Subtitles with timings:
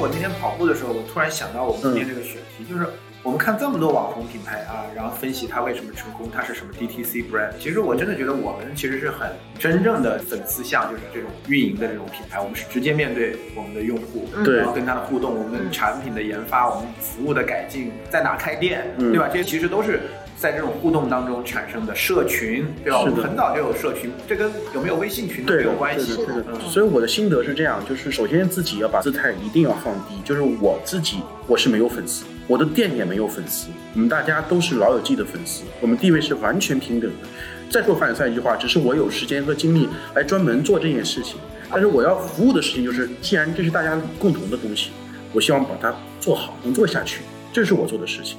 [0.00, 2.86] 我那天跑步的时候，我突然想到我们今天这个选题，就是
[3.22, 7.52] 我们看这么多网红品牌啊，然后分析它为什么成功，它是什么 DTC brand。
[7.60, 19.28] 其实我真的觉得我们其实是很真正的粉丝向，就是这种运营的这种品牌，我们是直接面对我们的用户，对然后跟他的互动，我们产品的研发，我们服务的改进，在哪开店，对吧？
[19.30, 20.00] 这些其实都是。
[20.40, 23.02] 在这种互动当中产生的社群，对吧？
[23.02, 26.16] 我是很早就有社群，这跟有没有微信群都，没有关系。
[26.16, 26.60] 对的，对的。
[26.60, 37.28] 所以我的心得是这样，就是首先自己要把姿态一定要放低，就是我自己我是没有粉丝，我的店也没有粉丝，我们大家都是老友记的粉丝，我们地位是完全平等的。
[37.68, 41.36] 再说凡尔赛一句话，只是我有时间和精力来专门做这件事情，
[41.70, 44.90] 但是我要服务的事情就是，既然这是大家共同的东西，
[45.34, 47.20] 我希望把它做好，能做下去，
[47.52, 48.38] 这是我做的事情。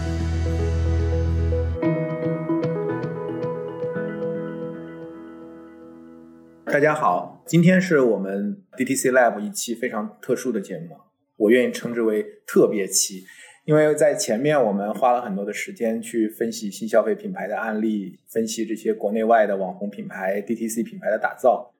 [6.71, 10.95] 大家好，今天是我们 DTC Lab 一期非常特殊的节目，
[11.35, 13.25] 我愿意称之为特别期，
[13.65, 21.73] 因为在前面我们花了很多的时间去分析新消费品牌的案例，分析这些国内外的网红品牌、DTC 品牌的打造。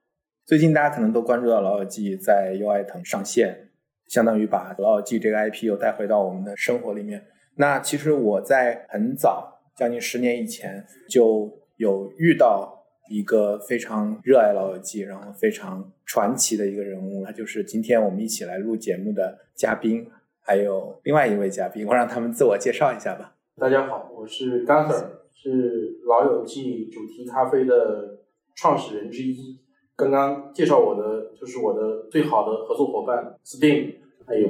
[0.46, 3.70] 最近大家可能都关注到老友记在优爱腾上线，
[4.08, 7.24] 相当于把老友记这个 IP 又带回到我们的生活里面。
[7.56, 12.81] 那其实我在很早，将近十年以前就有遇到
[13.12, 20.10] 一个非常热爱老友记，然后非常传奇的一个人物，他就是今天我们一起来录节目的嘉宾，
[20.40, 23.36] 还有另外一位嘉宾，我让他们自我介绍一下吧。
[23.60, 25.04] 大家好，我是 Gunther，
[25.34, 28.20] 是老友记主题咖啡的
[28.56, 29.60] 创始人之一。
[29.98, 34.48] 刚刚介绍我的就是我的最好的合作伙伴 Steam，还有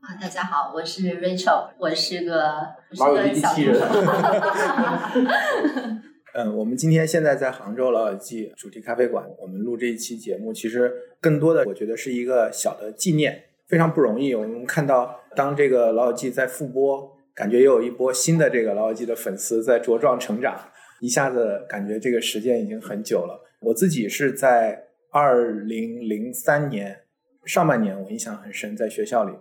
[0.00, 2.68] 啊，大家好，我是 Rachel，我是个
[3.00, 3.80] 老友记机器人。
[6.36, 14.34] 嗯，我们今天现在在杭州老友记主题咖啡馆，我们录这一期节目，其实更多的我觉得是一个小的纪念，非常不容易。
[14.34, 20.60] 我们看到，当这个老友记在复播，感觉又有一波新的这个老友记的粉丝在茁壮成长，
[21.00, 23.42] 一下子感觉这个时间已经很久了。
[23.62, 26.98] 我自己是在二零零三年
[27.46, 29.32] 上半年，我印象很深，在学校里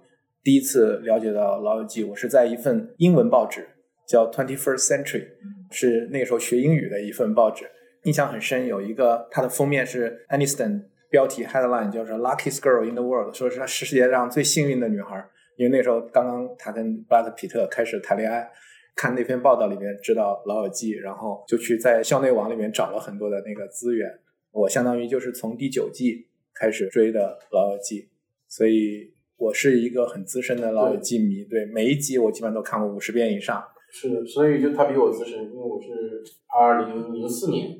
[0.41, 3.67] 第一次了解到老友记，我是在一份英文报纸
[4.07, 5.25] 叫 Twenty First Century。
[5.75, 7.69] 是那个时候学英语的一份报纸，
[8.03, 8.65] 印象很深。
[8.65, 15.23] 有一个它的封面是 Aniston，标题 headline 叫是 “Luckiest Girl in the World”，说是她世界上最幸运的女孩。
[15.57, 18.49] 因为那时候刚刚她跟布拉德皮特开始谈恋爱，
[18.95, 24.09] 看那篇报道里面知道老友记，然后就去在校内网里面找了很多的那个资源。
[24.51, 28.09] 我相当于就是从第九季开始追的老友记，
[28.47, 31.43] 所以我是一个很资深的老友记迷。
[31.43, 33.61] 对每一集我基本上都看过五十遍以上。
[33.97, 36.21] 是，所以就他比我资深，因为我是
[36.53, 37.79] 二零零四年，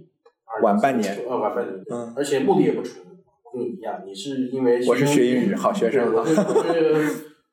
[0.61, 2.13] 晚半年呃，晚半年，嗯。
[2.15, 3.03] 而且目的也不纯，
[3.51, 6.35] 跟你一样，你是因为我是学英语好学生我是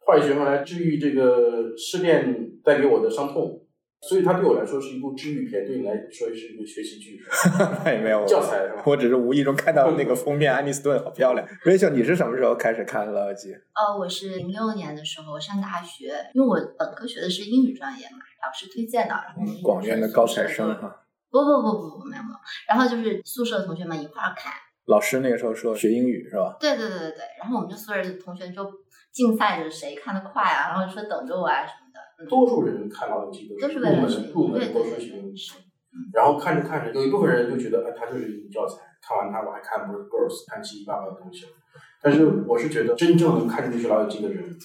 [0.06, 3.61] 坏学生来治愈这个失恋带给我的伤痛，
[4.08, 7.22] 所以它对我来说是一部治愈片，对你来说是一部学习剧，
[7.86, 8.82] 也 没有教材是吧？
[8.84, 11.46] 我只是无意中看到那个封面，安妮斯顿好漂亮。
[11.64, 13.50] Rachel，你是什么时候开始看《老友记》？
[13.54, 20.98] 呃，我是零六年的时候上大学，因为我本科学的是英语专业嘛，老师推荐的，然后我们嗯广院的高材生哈。
[21.30, 22.36] 不不不不不没有没有，
[22.68, 24.52] 然后就是宿舍的同学们一块儿看，
[24.86, 26.56] 老师那个时候说学英语是吧？
[26.60, 28.68] 对对对对对，然后我们就宿舍同学就
[29.12, 31.81] 竞赛着谁看得快啊，然后说等着我啊什么
[32.28, 35.54] 多数人看老友记都都是入门入门都对对对是学英语，是，
[36.12, 41.46] 然后看着看着，有一部分人就觉得，哎，它就是一种教材，看完它我还看不是 Girls，看七七八八的东西。
[42.02, 44.56] 但是我是觉得，真正能看进去老友记的人，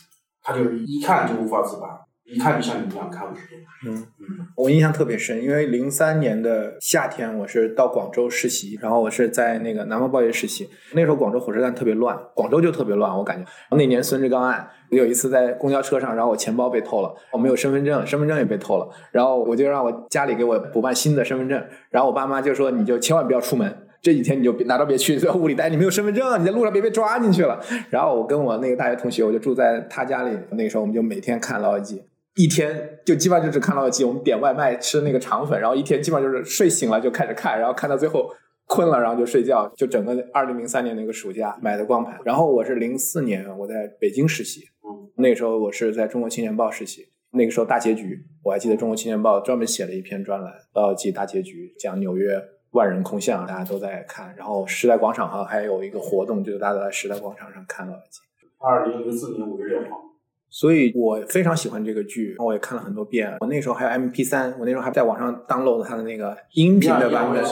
[0.41, 3.61] 他就是一看就无法自拔，一看就像你一样看五十遍。
[3.85, 10.67] 嗯嗯，我印象特别深，因为零三年的夏天，我是到广州实习，然后我是在那个南方报业实习。
[10.93, 13.47] 那时候广州火车站特别乱，广州就特别乱，我感觉。
[13.69, 23.71] 那年孙志刚案，有一次在公交车上，然后我钱包被偷了，我没有身份证，身份证也被偷了，然后我就让我家里给我补办新的身份证，然后我爸妈就说你就千万不要出门。
[24.01, 25.69] 这几天你就别哪都别去，在屋里待。
[25.69, 27.59] 你没有身份证，你在路上别被抓进去了。
[27.91, 30.35] 然后我跟我那个大学同学，我就住在他家里。
[30.53, 31.97] 那个时候我们就每天看《老友记》，
[32.37, 34.03] 一天就基本上就只看《老友记》。
[34.07, 38.29] 我们点外卖吃那个肠粉，然后一天基本上就是睡醒了就开始看，然后看到最后
[38.67, 39.67] 困了，然后就睡觉。
[39.75, 42.17] 就整个二零零三年那个暑假买的光盘。
[42.23, 47.09] 然后我是零四年我在北京实习，嗯，那时候我是在中国青年报实习。
[47.31, 52.41] 那个时候大结局，我还记得《中国青年报》专门写了一篇专栏《老友记大结局》，讲纽约
[52.71, 54.33] 万人空巷，大家都在看。
[54.37, 58.19] 然后时代广场上还有一个活动，就是大家都在时代广场上看《老友记》。
[58.59, 60.01] 二零零四年五月六号，
[60.49, 63.35] 所以我非常喜欢这个剧，我也看了很多遍。
[63.41, 67.43] 我那时候还有 MP 三我那时候还在网上 download 它的那个音频的版本。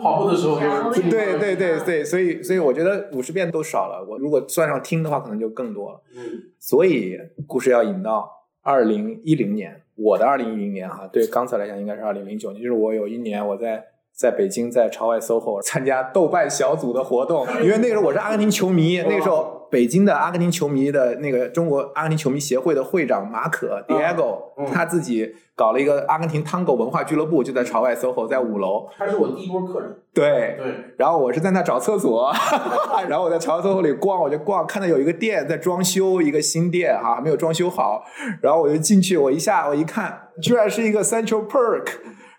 [0.00, 0.60] 跑步的时候
[0.90, 4.06] 就是对对对对，所以所以我觉得五十遍都少了。
[4.08, 6.02] 我如果算上听的话，可能就更多了。
[6.16, 6.20] 嗯，
[6.58, 8.28] 所以故事要引到
[8.62, 13.84] 二零一零年，我的二零一零年哈，对刚才来讲应该是二零零九年，就是我有一年我在。
[14.14, 24.36] 在北京，在朝外 SOHO 参加豆瓣小组的活动，因为那个时候我是阿根廷球迷，那个时候北京的阿根廷球迷的那个中国阿根廷球迷协会的会长马可 Diego，
[24.70, 28.86] 他自己搞了一个阿根廷汤狗文化俱乐部，就在朝外 SOHO，在五楼。
[28.98, 29.96] 他是我第一波客人。
[30.12, 30.74] 对对。
[30.98, 32.30] 然后我是在那找厕所，
[33.08, 38.04] 然后我在朝外 SOHO 里逛，我就逛，看到有一个店在装修，一个新店哈，还没有装修好，
[38.42, 41.86] 然后我就进去，我一下我一看，居然是一个 Central Perk。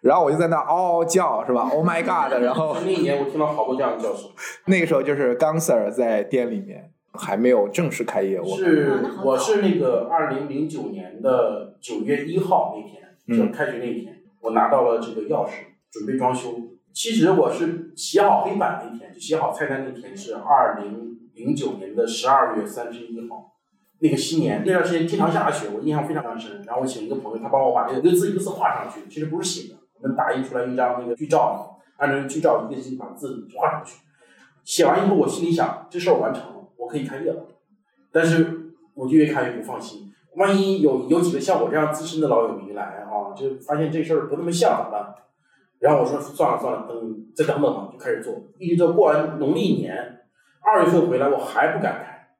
[0.01, 2.43] 然后我就在那嗷嗷叫，是吧？Oh my god！
[2.43, 4.29] 然后那一年我听到好多这样的叫声。
[4.67, 15.51] 那个时候就是刚 Sir 在店里面还没有正式开业，我是我是那个二零零九年的九月一号那天，就开学那一天，我拿到了这个钥匙，
[15.91, 16.55] 准备装修。
[16.91, 23.53] 其实我是写好黑板那天，就写好菜单那天是二零零九年的十二月三十一号，
[23.99, 26.63] 那个新年那段时间经常下雪，我印象非常非常深。
[26.65, 29.79] 然后我请一个朋友，他帮我把这个一个字一个字画上去，其实不是写的。
[29.99, 33.99] 我们打印出来一张那个剧照，按照剧照一个一个把字画上去。
[34.63, 37.45] 写完以后，我心里想，这事儿完成了，我可以开业了。
[38.11, 45.15] 但是我就越开越不放心，万一有有几个像我这样资深的老友迷来啊，就发现这事儿不那么像咋办？
[45.79, 48.35] 然后我说算了算了，等再等等吧，就开始做。
[48.57, 50.21] 一直到过完农历年
[50.61, 52.35] 二月份回来，我还不敢开，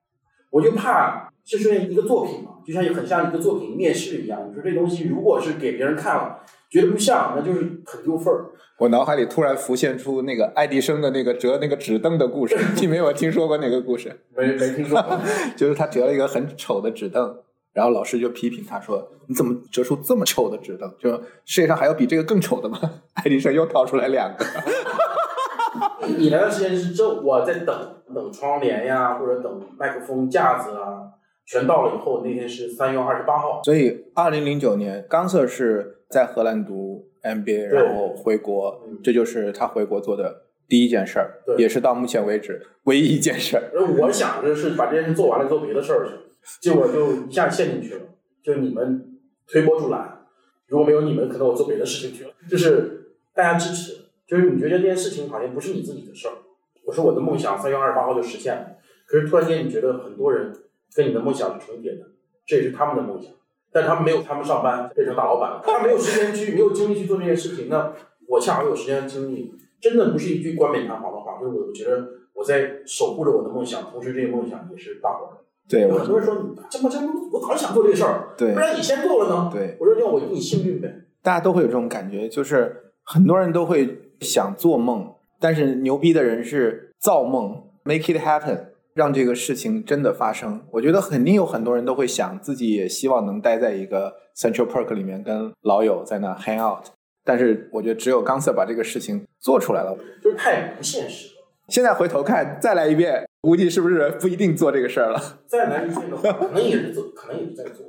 [0.50, 4.40] 我就怕就是一个作品嘛，就像很像一个作品面试一样。
[4.48, 6.40] 你说这东西如果是给别人看了。
[6.70, 8.50] 觉得不像，那就是很丢份儿。
[8.80, 14.22] 我脑海里突然浮现出那个爱迪生的那个折那个纸凳的故事， 你没有听说过那个故事？
[14.36, 15.20] 没没听说过。
[15.56, 17.38] 就是他折了一个很丑的纸凳，
[17.74, 20.92] 然后老师就批评他说：“你怎么折出这么丑的纸凳？
[20.98, 21.12] 就
[21.46, 22.80] 世界上还有比这个更丑的吗？”
[23.14, 24.44] 爱迪生又掏出来两个。
[26.18, 31.04] 你来的时间是这，我在等等窗帘呀，或者等麦克风架子啊。
[31.46, 33.62] 全到了以后，那天是三月二十八号。
[33.64, 43.72] 所以，二零零九年，冈瑟是在荷兰读 MBA，然后回国，这就是他回国做的第一件事儿，也是到目前为止唯一一件事儿。
[44.00, 46.14] 我想着是把这件事做完了，做别的事儿去，
[46.62, 48.02] 结果就一下陷进去了。
[48.42, 50.26] 就你们推波助澜，
[50.68, 52.32] 如果没有你们，可能我做别的事情去了。
[52.50, 56.34] 就是大家支持，就是你觉得这件事情好像不是你自己的事儿。
[56.86, 60.54] 我说我的梦想三月二十八号就实现了，可是突然间你觉得很多人。
[60.96, 62.02] 跟你的梦想是重叠的，
[62.46, 63.32] 这也是他们的梦想，
[63.72, 67.68] 但他们没有，他们上班变成大老板了，他没有时间去，没有精力去做这件事情。
[67.70, 67.92] 那
[68.28, 75.44] 我恰好有时间精力，真的不是一句冠冕堂皇的话，就是我觉得我在守护着我的梦想，同时这个梦想也是大伙儿的。
[75.68, 76.36] 对，很多人说
[76.70, 79.50] 这么这么，我早就想做这个事儿，对，不然你先做了呢？
[79.52, 80.94] 对，我说那我你幸运呗。
[81.22, 88.73] 大家都会有这种感觉，就是很多人都会想做梦，但是牛逼的人是造梦，make it happen。
[88.94, 96.86] 让这个事情真的发生，我觉得肯定有很多人都会想，自己也希望能待在一个 Central Park 里面，跟老友在那 hang out。
[97.26, 101.44] 但是我觉得只有冈瑟把这个事情做出来了，就是太不现实了。
[101.70, 105.20] 现在回头看，再来一遍，估计是不是不一定做这个事儿了？
[105.48, 107.86] 再来一遍的话，可能也是做，可能也是在做。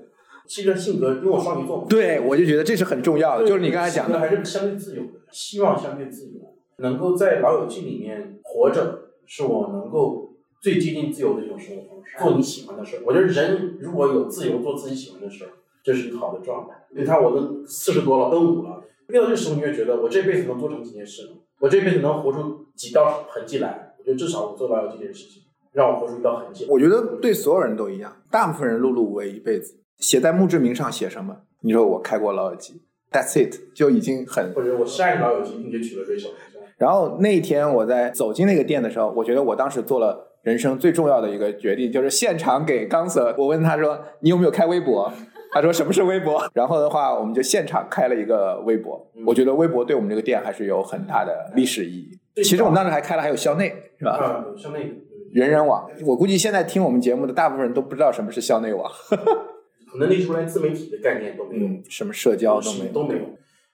[0.47, 6.41] 其实性格因为我双鱼座，对我就觉得这是很重要的，就是你刚才讲的，还是相对自由的，希望相对自由，
[6.79, 10.24] 能够在老友记里面活着，是我能够。
[10.65, 13.03] 最接近自由的一种生活方式，做你喜欢的事儿。
[13.05, 15.51] 我觉得人如果有自由做自己喜欢的事儿，
[15.83, 16.75] 这是一个好的状态。
[16.97, 21.33] 你看，我都四十多了，，N 五了，遇到这时候，你会觉得我这辈子能做成几件事呢？
[21.61, 23.93] 我这辈子能活出几道痕迹来？
[23.99, 25.43] 我觉得至少我做到了这件事情，
[25.73, 26.65] 让我活出一道痕迹。
[26.71, 31.43] 我觉得对所有人都一样，大部分人碌碌无为一辈子，写在墓志铭上写什么？
[31.61, 32.81] 你说我开过老友记
[33.13, 34.55] ，That's it，就已经很。
[34.55, 36.31] 或者我爱老友记，并且娶了对手。
[36.79, 40.31] 然后那一天我在走进那个店的时候，我觉得我当时做了。
[40.45, 45.11] 人生最重要的一个决定就是现场给刚 Sir，，我问他说：“你有没有开微博？”
[45.51, 49.11] 他说：“什么是微博？”然后的话，我们就现场开了一个微博。
[49.27, 52.19] 我觉得微博对我们这个店还是有很大的历史意义。
[52.43, 54.45] 其实我们当时还开了还有校内，是吧？
[54.57, 54.93] 校内
[55.33, 55.89] 人人网。
[56.05, 58.91] 我估计现在听我们节目的大部分人都不知道什么是校内网。
[59.91, 63.21] 可能那时候连自媒体的概念都没有，什么社交都没都没有。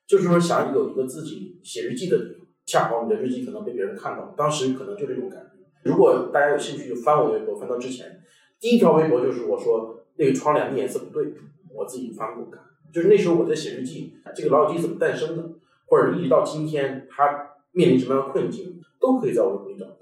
[0.07, 5.50] 就是说，想有一个自己写日记的地方，恰好你的日记可能被别人看到，当时可能就这种感觉。
[5.83, 8.23] 如果大家有兴趣，就翻我的微博，翻到之前
[8.59, 11.33] 第一条微博就是我说那个窗帘的颜色不对，
[11.75, 12.63] 我自己翻过看。
[12.93, 15.51] 就是那时候我在写日记，这个老友记怎么诞生的，
[15.87, 19.97] 或者一直到今天他面临什么样的困境，都可以在微博里找到。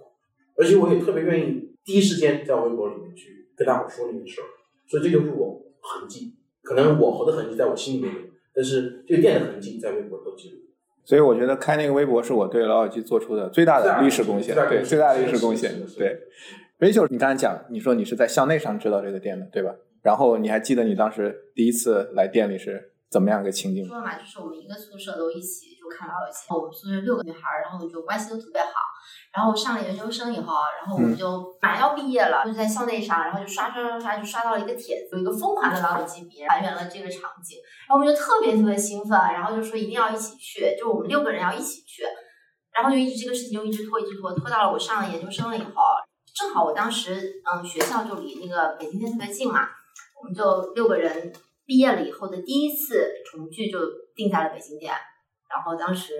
[0.56, 4.46] 而且我也特别愿意第一时间在微博里面去跟大伙说这件事儿，
[4.86, 6.34] 所以这就是我痕迹。
[6.62, 8.20] 可能我活的痕迹在我心里面有，
[8.52, 10.56] 但是这个店的痕迹在微博都记录。
[11.08, 15.72] 所以我觉得开那个微博是我对老友记做出的最大的历史贡献，对最大的历史贡献。
[15.96, 16.18] 对
[16.78, 19.74] ，Rachel，你刚才讲，你说你是在校内上知道这个店的，对吧？
[20.02, 23.86] 然后你还记得你当时第一次来店里是怎么样一个情景？
[23.86, 28.68] 说嘛，就是我们一个宿舍都一起就看老友记，我们宿舍六个女孩儿，然后就关系都特别好。
[29.32, 37.56] 然后上了研究生以后，然后我们就马上要毕业了，就在校内上，然后就刷刷刷刷，就刷到了一个帖子，有一个疯狂的老友记别还原了这个场景，
[37.88, 42.02] 然后我们就特别特别兴奋，然后就说一定要一起去，就我们六个人要一起去，
[42.72, 45.82] 然后就一直这个事情就一直拖一直拖，拖到了我上了研究生了以后，
[46.34, 49.68] 正好我当时嗯学校就离那个北京店特别近嘛，
[50.20, 51.32] 我们就六个人
[51.64, 53.78] 毕业了以后的第一次重聚就
[54.16, 54.94] 定在了北京店。
[55.50, 56.12] 然后当时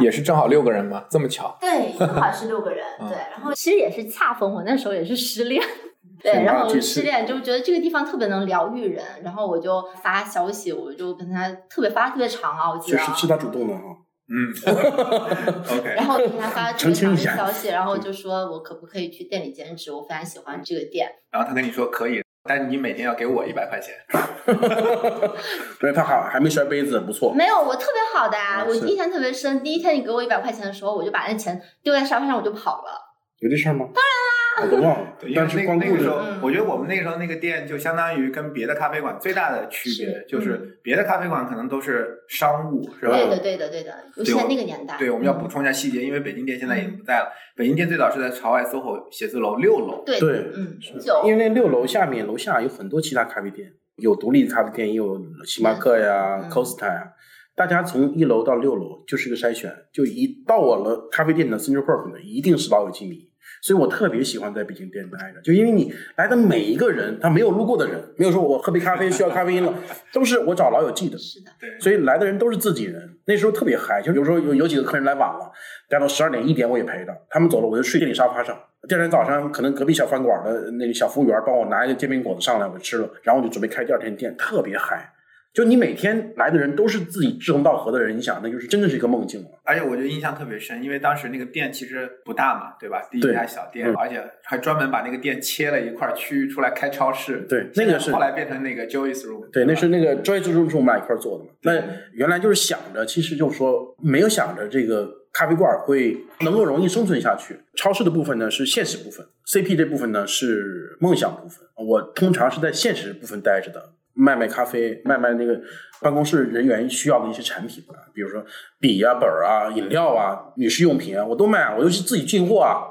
[0.00, 1.04] 也是正好六个人嘛？
[1.10, 1.56] 这么巧？
[1.60, 2.84] 对，正好是六个人。
[3.08, 5.62] 对，然后其实也是恰逢我那时候也是失恋，
[6.22, 12.98] 对，然后失恋就觉得这个地方特别能疗愈人，然后我就发消息，我就跟他特别发特别长啊，我记得。
[12.98, 13.82] 是是他主动的哈。
[14.28, 14.52] 嗯。
[15.78, 15.94] OK。
[15.96, 19.92] 然后我跟他发特别长的消息，然后就说我可不可以去店里兼职？
[19.92, 21.08] 我非常喜欢这个店。
[21.30, 22.23] 然后他跟你说可以。
[22.46, 23.94] 但你每天要给我一百块钱，
[25.80, 27.32] 对，他好还没摔杯子，不错。
[27.32, 29.62] 没有，我特别好的啊，我印象特别深。
[29.62, 33.00] 第一天你给我一百块钱的时候，我就把那钱丢在沙发上，我就跑了。
[33.38, 33.86] 有这事儿吗？
[33.94, 34.33] 当然啦。
[34.62, 35.16] 我都忘了。
[35.34, 43.16] 但是那个时候，我觉得我们那个时候那个店就相当于跟别的咖啡馆最大的区别就是，别的咖啡馆可能都是商务，是吧？
[43.16, 43.92] 对的，对的，对的。
[44.16, 44.96] 尤其在那个年代。
[44.98, 47.32] 对，我们要补充一下细节，因为北京店现在已经不在了。
[47.56, 50.02] 北京店最早是在朝外 SOHO 写字楼六楼。
[50.04, 50.78] 对对，嗯，
[51.24, 57.12] 因为那六楼下面楼下有很多其他咖啡店，有独立咖啡店，也有星巴克呀、Costa 呀。
[57.56, 63.28] 大家从一楼到六楼就是一个筛选，就一到我了咖啡店的 Central Park 的，一定是老友记迷。
[63.64, 69.72] 所以我特别喜欢在北京店待着，就因为你来的每一个人，他没有路过的人，没有说我喝杯咖啡需要咖啡因了，
[70.12, 71.16] 都是我找老友记的。
[71.16, 74.02] 是的，所以来的人都是自己人，那时候特别嗨。
[74.02, 75.50] 就有时候有有几个客人来晚了，
[75.88, 78.54] 待到十二点一点我也陪着，他们走了我就睡店里沙发上。
[78.86, 85.10] 第二天早上可能隔壁小饭馆的那个小服务员帮我拿一个煎饼果子上来，我吃了，然后我就准备开第二天店，特别嗨。
[85.54, 89.48] 就你每天来的人都是自己志同道合的人，你想那就是真的是一个梦境了。
[89.62, 93.00] 而且我觉得印象特别深，因为当时那个店其实不大嘛，对吧？
[93.08, 97.46] 第一家小店，而且还专门把那个店切了一块区域出来开超市。
[97.48, 99.48] 对，那个是后来变成那个 Joyce Room。
[99.52, 101.50] 对，那是那个 Joyce Room 是我们俩一块做的嘛。
[101.62, 101.80] 那
[102.12, 107.56] 原来就是想着，其实就是说没有想着这个咖啡馆会能够容易生存下去。
[107.76, 111.64] 超市的部分呢是现实部分，CP 这部分呢是梦想部分。
[111.76, 113.92] 我通常是在现实部分待着的。
[114.14, 115.60] 卖卖咖啡，卖卖那个
[116.00, 118.44] 办公室人员需要的一些产品啊，比如说
[118.80, 122.82] 笔啊、本儿啊、饮料啊、女士用品啊，我都卖啊，我就是自己进货啊，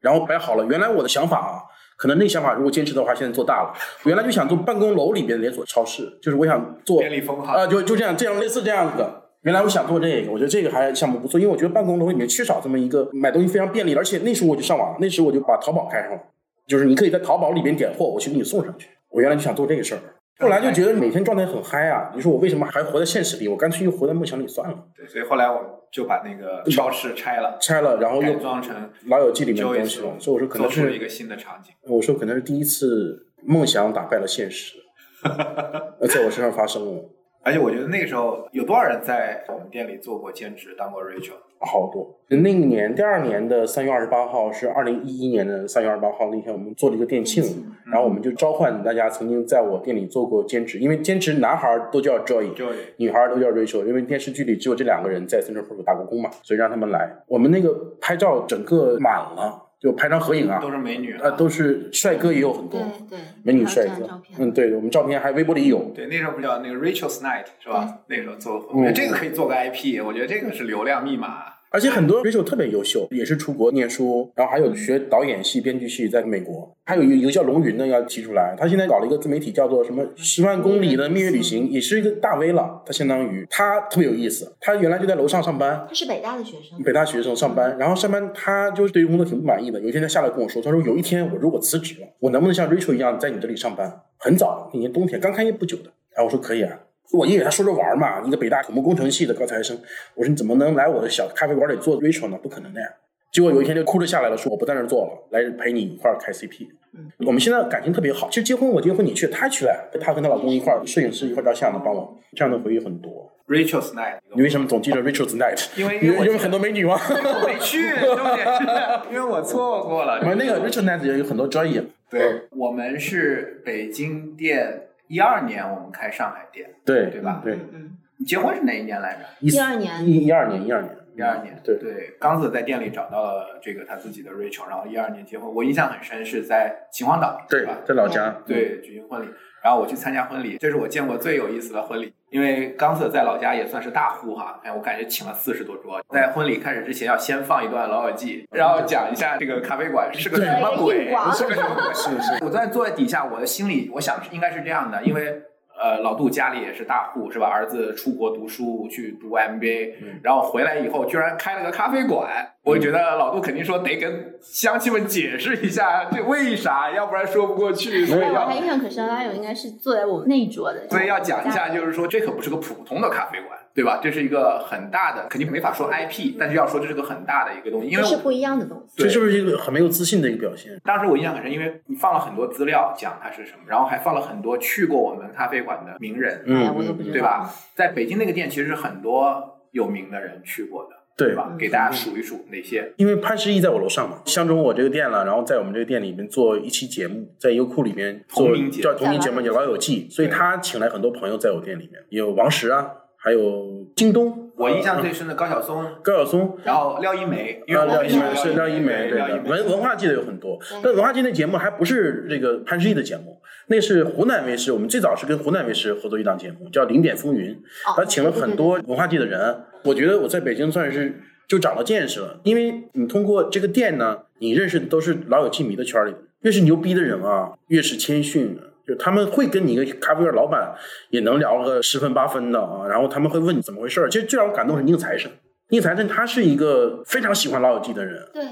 [0.00, 0.64] 然后摆好了。
[0.66, 1.62] 原来我的想法啊，
[1.96, 3.72] 可能那想法如果坚持的话，现在做大了。
[4.04, 9.22] 原来就想做办公楼里边连锁超市，就是我想做便利蜂哈啊，就就这样，这样类似这样子的。
[9.42, 16.18] 原来我想做这个，我觉得这个还项目不错，因为我觉得办公楼里面缺少这么一个买东西非常便利，而且那时候我就上网，那时候我就把淘宝开上了，
[16.66, 18.88] 就是你可以在淘宝里边点货，我去给你送上去。
[19.08, 20.00] 我原来就想做这个事儿。
[20.42, 22.10] 后来就觉得每天状态很嗨啊！
[22.14, 23.46] 你说我为什么还活在现实里？
[23.48, 24.76] 我干脆就活在梦想里算了。
[24.96, 30.14] 对，所以后来我就把那个超市拆了，拆了，然后又装成老友记里面的东西了。
[30.18, 31.72] 所以我说可能是一个新的场景。
[31.82, 34.74] 我说可能是第一次梦想打败了现实，
[35.22, 37.04] 在我身上发生了。
[37.44, 41.34] 而且我觉得那个时候有多少人在我们店里做过兼职，当过 Rachel？
[41.62, 42.18] 好多。
[42.28, 47.44] 那一年，第二年的三月二十八号是二零一一年的三月二十八号那天，我们做了一个店庆，
[47.84, 52.48] 然后我们就召唤大家曾经在我店里做过兼职，因为兼职男孩都叫 Joy，
[52.96, 57.10] 女孩都叫 Rachel，因为电视剧里只有这两个人在 Central Park 打过工嘛，所以让他们来。
[57.26, 64.08] 我们那个拍照整个满了，就拍张合影啊，都是美女啊，都是帅哥也有很多，对对，美女帅哥，
[64.38, 67.98] 嗯，对我们照片还微博里有，对，那时候不叫那个 Rachel's Night 是吧？
[68.06, 71.46] 那时候做，我觉得这个可以做个 IP，我觉得这个是流量密码。
[71.72, 76.70] 而且很多 Rachel 特别优秀，也是出国念书，然后还有学导演系、编剧系，在美国。
[76.84, 82.82] 还有一个叫龙云的要提出来，他现在搞了一个自媒体，叫做什么“十万公里的蜜月旅行”，也是一个大 V 了。
[82.84, 89.80] 他相当于他特别有意思，他原来就在楼上上班，他是北大的学生，北大学生上班，然后上班他就是对于工作挺不满意的。
[89.80, 94.02] 有一天他下来跟我说，他说有一天我如果辞职了，我能不能像 Rachel 一样在你这里上班？
[94.18, 96.80] 很早那年冬天刚开业不久的，然后我说可以啊。
[97.12, 99.78] 我因为他说着玩嘛，一个北大土木工程系的高材生，
[100.14, 102.38] 我说你怎么能来我的小咖啡馆里做 Rachel 呢？
[102.42, 102.88] 不可能的呀。
[103.30, 106.68] 结果有一天就哭着下来了，说我不在那儿做了，来陪你一块儿开 CP。
[106.94, 108.28] 嗯，我们现在感情特别好。
[108.28, 113.30] 其实结婚我结婚你去，她去了，她跟她老公一块儿，摄影师一块儿照相的，帮我，这样的回忆很多。
[113.48, 115.66] Rachel Snight，你为什么总记着 Rachel's Night？
[115.76, 116.96] 因为因我为有很多美女吗？
[117.00, 119.12] 我没去，对不对？
[119.14, 120.20] 因为我错过了。
[120.20, 121.82] 我们那个 Rachel's Night 也有很多专业。
[122.10, 127.42] 对，我们是北京店，一二年我们开上海店，对对吧？
[127.44, 129.20] 对，嗯，你结婚是哪一年来着？
[129.40, 130.06] 一12年。
[130.06, 131.76] 一一二年，一二年，一二年，对。
[131.76, 139.28] 对，刚子在店里找到了这个他自己的 Rachel，然后一二年结婚，我印象很深，是在秦皇岛，对吧？，在老家，对，举行婚礼，
[139.62, 142.12] 然后我去参加婚礼，这是我见过最有意思的婚礼。
[142.30, 146.00] 因为刚子在老家也算是大户哈，哎，我感觉请了四十多桌。
[146.08, 151.84] 在婚礼开始之前，要先放一段《老友记》，然后讲一下这个咖啡馆是个什么鬼， 是个什么鬼。
[151.94, 155.42] 是是，我在坐在底下，我的心里我想应该是这样的，因为
[155.78, 157.46] 呃老杜家里也是大户是吧？
[157.46, 173.98] 儿子出国读书去读 MBA，、嗯然后回来以后居然开了个咖啡馆，我觉得老杜肯定说得跟乡亲们解释一下这为啥，要不然说不过去，所以我还印象可深，阿勇应该是坐在我们那一桌的，所以要讲一下，就是说这可不是个普通的咖啡馆，对吧？
[174.00, 179.02] 这是一个很大的，肯定没法说 IP，但是要说这是个很大的一个东西，因为这是不一样的东西。
[179.02, 180.80] 这是不是一个很没有自信的一个表现？
[180.84, 187.52] 当时我印象很深，因为你放了很多资料讲它是什么，然后还放了很多去过我们咖啡馆的名人，嗯我都不知道，对吧？
[187.74, 191.54] 在北京那个店其实是很多有名的人去过的，对对吧？
[191.58, 192.92] 给大家数一数哪些。
[192.96, 206.58] 因为潘石屹在我楼上嘛，相中我这个店了，然后在我们这个店里面做一期节目，在优酷里面做同名叫同名节目叫《老友记》，所以他请来很多朋友在我店里面，有王石啊，还有京东，我印象最深的高晓松，高晓松。
[206.64, 208.34] 然后廖一梅，因为啊，廖一梅。
[208.34, 213.38] 是廖一梅，对文文化界的有很多对，但文化界的节目还不是这个潘石屹的节目，
[213.68, 219.64] 那是湖南卫视，我们最早是跟湖南卫视合作一档节目，叫《零点风云》，哦他请了很多文化界的人。
[219.84, 228.62] 我觉得我在北京算是就长了见识了，因为你通过这个店呢，你认识的都是老友记迷的圈里的，越是牛逼的人啊，越是谦逊的。
[228.84, 230.74] 就他们会跟你一个咖啡店老板
[231.10, 234.10] 也能聊个十分八分的啊，然后他们会问你怎么回事儿。
[234.10, 235.30] 其实最让我感动的是宁财神，
[235.72, 238.44] 宁财神他是一个非常喜欢老友记的人，对，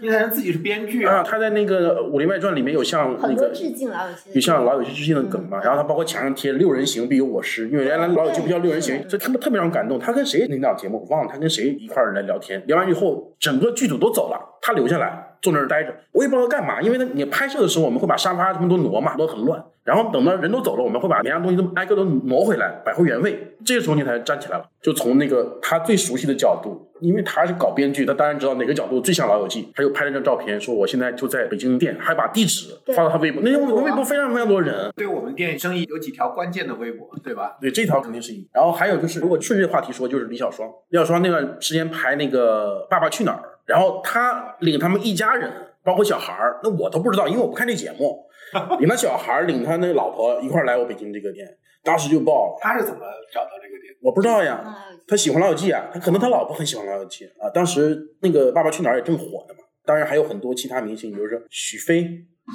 [0.00, 9.98] 宁财神自己是编剧啊，他在那个《武林外传》里面有像那很多个致敬老友记，有像老友记致敬的梗嘛，然后他包括墙上贴“六人行必有我师”，因为原来老友记不叫六人行，所以他们特别让人感动。
[9.98, 14.38] 他跟谁领导节目我忘了，他跟谁一块儿来聊天，聊完以后整个剧组都走了，
[14.68, 37.56] 他留下来坐那儿待着，我也不知道干嘛，因为呢你拍摄的时候我们会把沙发什么都挪嘛，都很乱，然后等到人都走了，我们会把每样东西都挨个都挪回来，摆回原位，这个时候你才站起来了，就从那个他最熟悉的角度，因为他是搞编剧，他当然知道哪个角度最像老友记，他就拍了张照片，说我现在就在北京店，还把地址发到他微博，那天微博非常非常多人，对我们店生意有几条关键的微博，对吧？
[37.58, 38.46] 对，这条肯定是一。
[38.52, 40.68] 然后还有就是，如果顺着话题说，就是李小双。
[40.90, 45.52] 李小双那段时间拍那个《爸爸去哪儿》，然后他领他们一家人，
[45.84, 48.24] 包括小孩儿，那我都不知道，因为我不看这节目。
[48.80, 51.46] 领他小孩儿，领他那老婆一块儿来我北京这个店，
[51.84, 52.58] 当时就爆了。
[52.62, 53.00] 他是怎么
[53.30, 53.94] 找到这个店？
[54.00, 57.50] 我不知道呀，啊他喜欢老友记啊，他可能他老婆很喜欢老友记啊。
[57.52, 62.08] 当时那个《爸爸去哪儿》也正火呢嘛，当然还有很多其他明星，比如说许飞，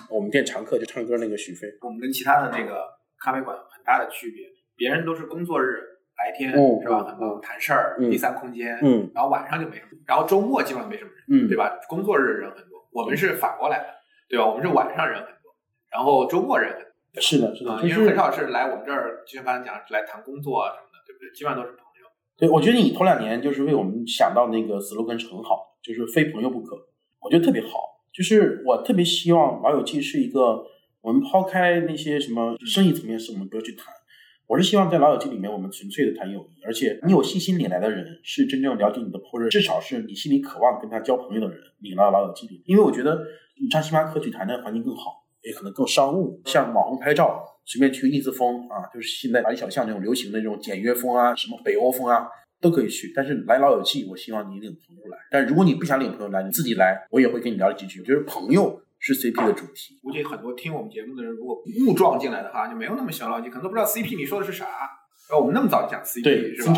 [0.10, 2.84] 我们店常客就唱歌那个许飞，我们跟其他的那个
[3.20, 5.78] 咖啡馆很大的区别，别人都是工作日
[6.24, 7.04] 白天、嗯是吧？
[7.04, 11.78] 嗯很忙谈事儿，嗯第三空间，嗯然后晚上就没什么，然后周末基本上没什么人，嗯对吧？
[11.90, 13.86] 工作日人很多，我们是反过来的，
[14.30, 14.48] 对吧？
[14.48, 15.54] 我们是晚上人很多，
[15.92, 17.22] 然后周末人很多。
[17.22, 21.30] 是的，是的，因为很少是来我们这儿，就像刚才讲来谈工作啊什么的，对不对？
[21.36, 22.08] 基本上都是朋友。
[22.38, 26.76] 对，我觉得你头两年就是为我们想到那个 slogan 是很好的，就是非朋友不可，
[27.20, 27.70] 我觉得特别好。
[28.12, 30.66] 就是我特别希望老友记是一个，
[31.02, 33.94] 我们抛开那些什么生意层面事，我们不要去谈。
[34.46, 42.62] 我是希望在老友记里面，我们纯粹的谈友谊，而且你有信心领来的人是真正了解你的，或者至少是你心里渴望跟他交朋友的人领到老友记里。
[42.66, 43.26] 因为我觉得
[43.62, 52.28] 你上星巴克去谈的环境更好，也可能更商务，像网红拍照，随便去个 ins 风啊，就是现在巴黎小巷那种流行的那种简约风啊，什么北欧风啊，
[52.60, 53.14] 都可以去。
[53.16, 55.18] 但是来老友记，我希望你领朋友来。
[55.32, 58.04] 但如果你不想领朋友来，你自己来，我也会跟你聊几句。
[58.04, 60.00] 就是朋友是 CP 的主题。
[60.02, 64.66] 估计很多听我们节目的人，如果误撞进来的话，就没有那么小老几，可能都不知道 CP 你说的是啥。
[65.30, 66.24] 然后我们那么早就讲 CP
[66.56, 66.74] 是吧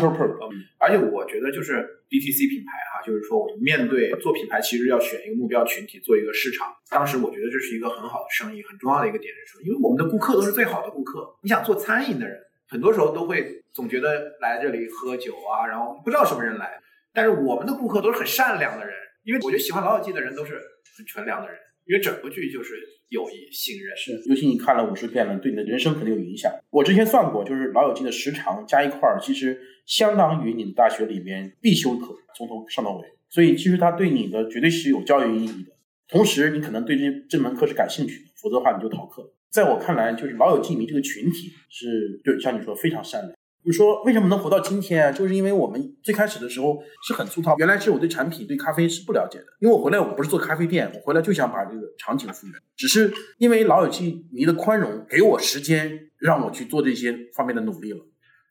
[0.50, 6.66] 嗯而且我觉得就是 DTC 品牌哈，就是说我们面对做品牌，其实要选一个目标群体，做一个市场。
[6.90, 11.26] 当时我觉得这是一个很好的生意，很重要的一个点是说，因为我们的顾客都是最好的顾客。
[11.42, 16.80] 你想做餐饮的人，很多时候都会总觉得来这里喝酒啊，然后不知道什么人来，
[17.12, 20.54] 但是我们的顾客都是很善良的人，因为我觉得喜欢老友记的人都是
[20.96, 22.74] 很纯良的人，因为整部剧就是
[23.08, 23.96] 友谊、信任。
[23.96, 26.52] 是，尤其你看了五十遍了，对你的人生肯定有影响。
[26.70, 33.06] 我之前算过，就是老友记的时长加一块儿，其实相当于你的大学里面必修课，从头上到尾。
[33.28, 35.72] 所以其实它对你的绝对是有教育意义的。
[36.08, 39.32] 同时，你可能对这这门课是感兴趣的，否则的话你就逃课。
[39.50, 43.35] 在我看来，就是老友记迷这个群体是对，像你说非常善良。
[43.62, 45.10] 你说为什么能活到今天啊？
[45.10, 49.46] 就是因为我们最开始的时候是很粗糙，原来是我对产品、对咖啡是不了解的。
[49.60, 52.54] 因为我回来我不是做咖啡店，我回来就想把这个场景复原。
[52.76, 57.98] 只是因为老友记迷的宽容，给我时间让我去做这些方面的努力了。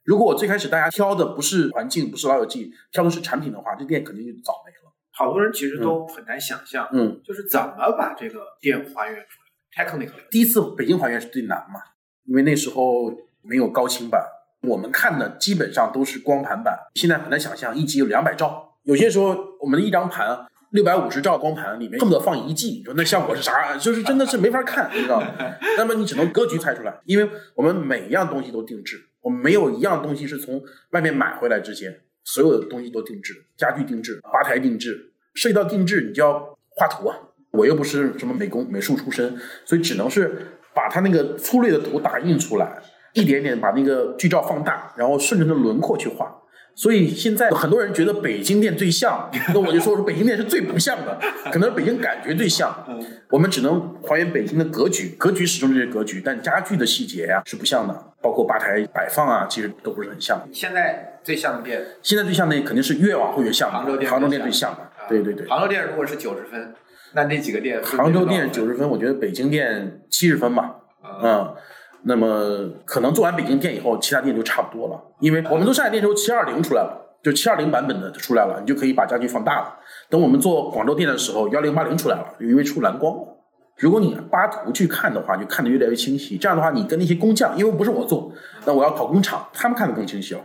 [0.04, 4.92] 如果我最开始大家挑的不是环境，不是老友记，挑的是产品的话，这店肯定就早没了。
[5.12, 10.28] 好多人其实都很难想象，嗯，就是怎么把这个店还原出来，technically。
[10.30, 11.80] 第一次北京还原是最难嘛，
[12.24, 14.22] 因为那时候没有高清版，
[14.66, 16.76] 我们看的基本上都是光盘版。
[16.94, 23.76] 现在很难想象一集有两百兆，有些时候我们的一张盘六百五十兆光盘里面恨不得放一 G，你说那效果是啥？
[23.76, 25.26] 就是真的是没法看，你知道吗？
[25.76, 32.00] 那么你只能格局猜出来，因为我们每一样东西都定制，我们没有一样东西是从外面买回来之前。
[32.28, 37.16] 所有的东西都定制，家具定制，吧台定制，涉及到定制，你就要画图啊。
[37.52, 42.82] 我又不是什么美工、美术出身，所以只能是把它那个粗略的图打印出来，
[43.16, 46.30] 一点点把那个剧照放大，然后顺着的轮廓去画。
[46.74, 51.18] 所以现在很多人觉得北京店最像， 那我就说说北京店是最不像的，
[51.50, 52.70] 可能北京感觉最像。
[53.30, 60.38] 我们只能还原北京的格局，格局始终是格局，但家具的细节呀是不像的，包括吧台摆放啊，其实都不是很像。
[60.52, 63.70] 现在最像的店，现在最像的肯定是越往后越像。
[63.70, 65.48] 杭州店，杭州店最像的，对对对。
[65.48, 66.74] 杭州店如果是九十分，
[67.14, 67.82] 那那几个店？
[67.82, 70.74] 杭州店九十分，我觉得北京店七十分吧。
[71.22, 71.54] 嗯。
[72.08, 79.74] 那么可能做完北京店以后，其他店就差不多了，因为我们做上海店时候七二零出来了，就七二零版本的出来了，你就可以把家具放大了。
[80.08, 83.22] 等我们做广州店的时候，幺零八零出来了，因为出蓝光了。
[83.78, 86.38] 如果你扒图去看的话，就看得越来越清晰。
[86.38, 88.32] 这样的话，你跟那些工匠，因为不是我做，
[88.64, 90.40] 那我要跑工厂，他们看得更清晰了。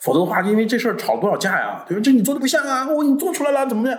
[0.00, 1.84] 否则的话，因为这事儿吵多少架呀？
[1.88, 2.02] 对吧？
[2.04, 3.98] 这你做的不像啊，我你做出来了，怎么样？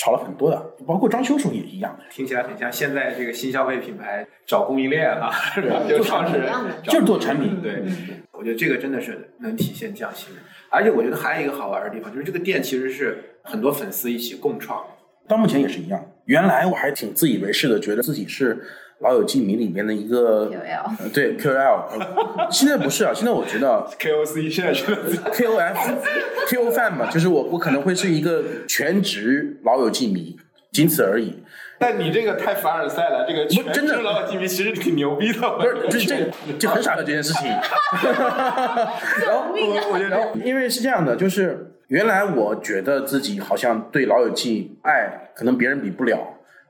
[0.00, 2.04] 吵了很多的，包括装修时候也一样的。
[2.10, 5.30] 听起来很像现在这个新消费品牌找供应链啊，
[5.86, 6.40] 就尝试
[6.82, 7.60] 就是做产品。
[7.60, 7.84] 对，
[8.32, 10.34] 我觉得这个真的是能体现匠心。
[10.70, 14.82] 而且我觉得还有一个好玩的地方，就是这个店其实是很多粉丝一起共创。
[15.28, 16.02] 到目前也是一样。
[16.24, 18.58] 原来我还挺自以为是的，觉得自己是。
[19.00, 30.36] 老友记迷里面的一个 QL，对 QL，现在不是啊，现在我觉得 KOC 现在是 KOF，KO fan 嘛，就是我我可能会是一个全职老友记迷，
[30.70, 31.42] 仅此而已。
[31.78, 37.48] 但你这个太凡尔赛了，这个全职老友记迷其实挺牛逼的，不是，就是这个就很傻的这件事情。
[38.04, 46.18] 然后我我觉得，因为是这样的，就是原来我觉得自己好像对老友记爱，可能别人比不了。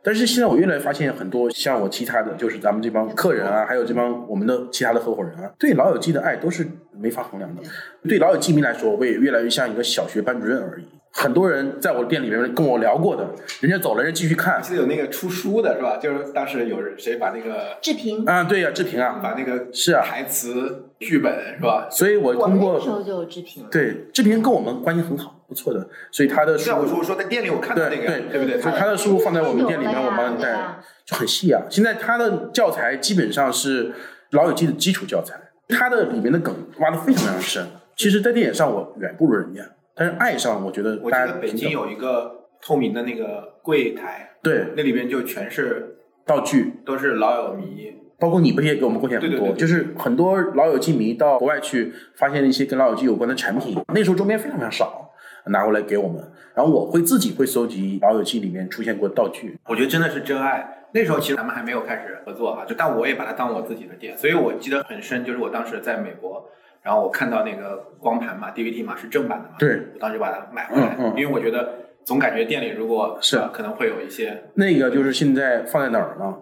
[0.03, 6.67] 但是现在我越来越发现，很多像我其他的就是咱们这帮客人啊，还有这帮我们的其他的合伙人啊，对老友记的爱都是
[6.99, 7.63] 没法衡量的。
[8.09, 10.85] 对老友记迷来说，我也越来越像一个小学班主任而已。
[11.13, 13.29] 很多人在我店里面跟我聊过的，
[13.61, 14.63] 人家走了，人继续看。
[14.63, 15.99] 记得有那个出书的是吧？
[16.01, 21.89] 就是当时有人谁把那个志平啊，对呀，志平啊，把那个是啊台词剧本是吧？
[21.91, 25.87] 所以我通过那时候就有志平，对志平跟我们关系很好，不错的。
[26.13, 28.61] 所以他的书，我说我说在店里我看到那个，对对不对？
[28.61, 31.61] 所以他的书放在我们店里面，我帮你带，就很细啊。
[31.69, 33.93] 现在他的教材基本上是
[34.31, 35.35] 老友记的基础教材，
[35.69, 37.67] 他的里面的梗挖的非常非常深。
[37.97, 39.61] 其实，在电影上我远不如人家。
[40.01, 49.53] 但是爱上，我觉得我记得北京有一个透明的那个柜台，对，那里边就全是道具，都是老友迷，包括你不也给我们贡献很多？
[49.53, 55.11] 就是很多老友记迷到国外去，发现一些跟老友记有关的产品，那时候周边非常非常少，
[55.49, 56.33] 拿过来给我们。
[56.55, 60.79] 然后我会自己会搜集老友记里面出现过道具，我觉得真的是真爱。
[60.95, 66.49] 那时候其实咱们还没有开始合作哈，就但我也把它当我自己的店，所以我记得很深，就是我当时在美国。
[66.83, 76.35] 然后我看到那个光盘嘛，DVD 嘛是正版的嘛，对，我当时就把它买回来，因为我觉得总感觉店里如果是可能会有一些那个就是现在放在哪儿呢？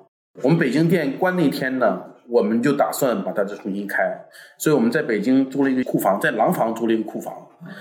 [0.42, 4.16] 我们北京店关那天呢，我们就打算把它再重新开，
[4.56, 7.34] 所以我们在北京租了一个库房，在廊坊租了一个库房，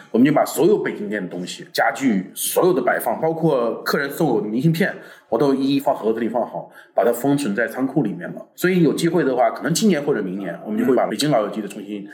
[0.10, 4.92] 我们就把所有北京店的东西、家具、所有的摆放，包括客人送我的明信片，
[5.30, 8.44] 我都一一放盒子里放好，把它封存在仓库里面了。
[8.56, 12.08] 所以有机会的话，可能今年或者明年，我们就会把北京老友记的重新。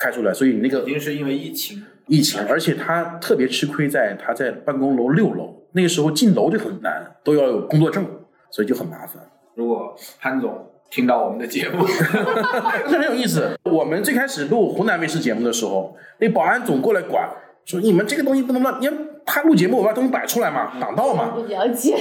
[0.00, 8.04] 开出来，所以那个已经是因为疫情，疫情，而且他特别吃亏在他在办公楼六楼，那个时候进楼就很难，都要有工作证，
[8.50, 9.22] 所以就很麻烦。
[9.54, 11.84] 如果潘总听到我们的节目，
[12.88, 13.50] 这很有意思。
[13.64, 17.28] 我们最开始录湖南卫视节目的时候，那保安总过来管，
[17.66, 18.88] 说你们这个东西不能乱，你
[19.26, 21.94] 他录节目我把东西摆出来嘛，挡道嘛， 不了解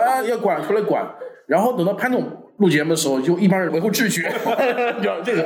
[0.00, 1.08] 啊，要管出来管。
[1.46, 2.24] 然后等到潘总
[2.58, 5.44] 录节目的时候，就一帮人维护秩序，你知道这个，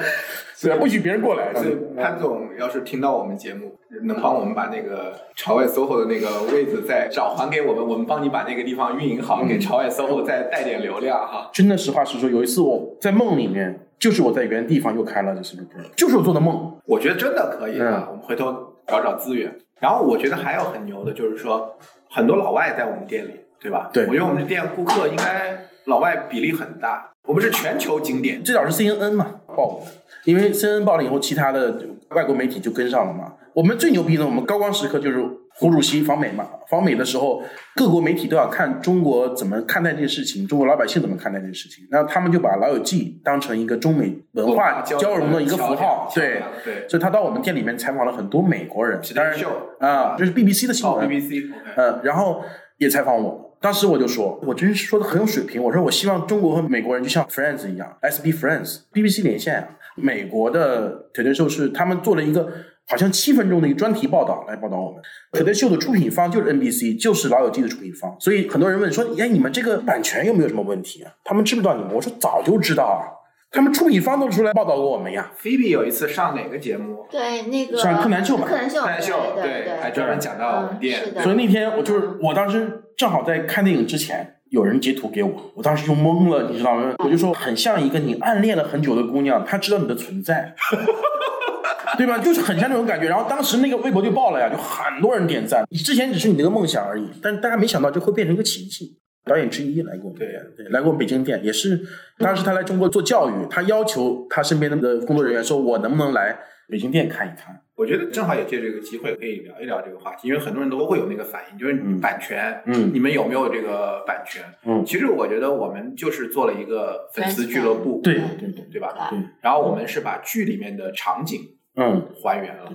[0.60, 1.54] 对，不许别人过来。
[1.54, 11.50] 所以潘总要是听到我们节目，能帮我们把那个朝外 SOHO 的那个位置再找还给我们，我们帮你把那个地方运营好，给朝外 SOHO 再带点流量哈。
[11.52, 15.64] 真的，实话实说，有一次我在梦里面，就是我在原地方又开了这 Super
[15.96, 16.76] 就是我做的梦。
[16.84, 18.52] 我觉得真的可以啊，嗯我们回头
[18.86, 19.56] 找找资源。
[19.80, 21.76] 然后我觉得还有很牛的，就是说
[22.10, 23.88] 很多老外在我们店里，对吧？
[23.92, 25.56] 对我觉得我们这店顾客应该
[25.88, 28.42] 老外比例很大，我们是全球经典。
[28.44, 29.90] 最早是 CNN 嘛报我的，
[30.30, 33.32] 因为 CNN 报了以后，其他的外国媒体就跟上了嘛。
[33.54, 35.18] 我们最牛逼的，我们高光时刻就是
[35.56, 36.46] 胡主席访美嘛。
[36.70, 37.42] 访美的时候，
[37.74, 41.84] 各国媒体都要看中国怎么看待这件事情，中国老百姓怎么看待这件事情。
[41.90, 46.42] 那他们就把《老友记》当成一个中美文化交融的一个符号，对。
[46.62, 49.48] 对，所以他到我们店里面采访了很多美国人，当然秀
[49.80, 51.08] 啊，这是 BBC 的新哦闻。
[51.08, 52.44] BBC，呃，然后
[52.76, 55.62] 也采访我，当时我就说，我真是说的很有水平。
[55.62, 59.68] 我说我希望中国和美国人就像 Friends 一样，SB Friends，BBC 连线啊。
[59.96, 62.48] 美国的 Today Show 是他们做了一个
[62.86, 65.02] 好像七分钟的一个专题报道来报道我们。
[65.32, 68.16] Today Show 的出品方就是 NBC，就是老友记的出品方。
[68.20, 71.10] 所以很多人问说，哎，你们这个版权有没有什么问题啊？
[71.24, 71.92] 他们知不知道你们？
[71.92, 73.10] 我说早就知道啊，
[73.50, 75.32] 他们出品方都出来报道过我们呀。
[75.34, 77.04] 菲比有一次上哪个节目？
[77.10, 86.94] 对那个上柯南秀嘛柯南秀，柯南秀，对对，还专门讲到我们店所以那天我就是我当时正好在看电影之前，有人截图给我，我当时就懵了，你知道吗？
[86.98, 90.54] 我就说很像一个你暗恋了很久的姑娘，她知道你的存在。
[91.96, 92.18] 对吧？
[92.18, 93.08] 就是很像那种感觉。
[93.08, 95.64] 然后当时那个微博就爆了呀，就很多人点赞。
[95.70, 98.98] 你之前只是你的一个梦想而已，但大家没想到这会变成一个奇迹。
[99.24, 101.80] 导演之一来过我们店，对，来过我们北京店，也是
[102.18, 106.36] 当时他来中国做教育，他要求他身边的工作人员说，我能不能来
[106.68, 107.60] 北京店看一看？
[107.74, 114.42] 我觉得正好也借这个机会可以聊一聊这个话题，因为很多人都会有那个反应，就是嗯版权，嗯你们有没有这个版权？
[114.66, 119.08] 嗯其实我觉得我们就是做了一个粉丝俱乐部，对对对，对吧？
[119.10, 121.40] 对，然后我们是把剧里面的场景
[121.76, 122.08] 嗯。
[122.22, 122.72] 还原了，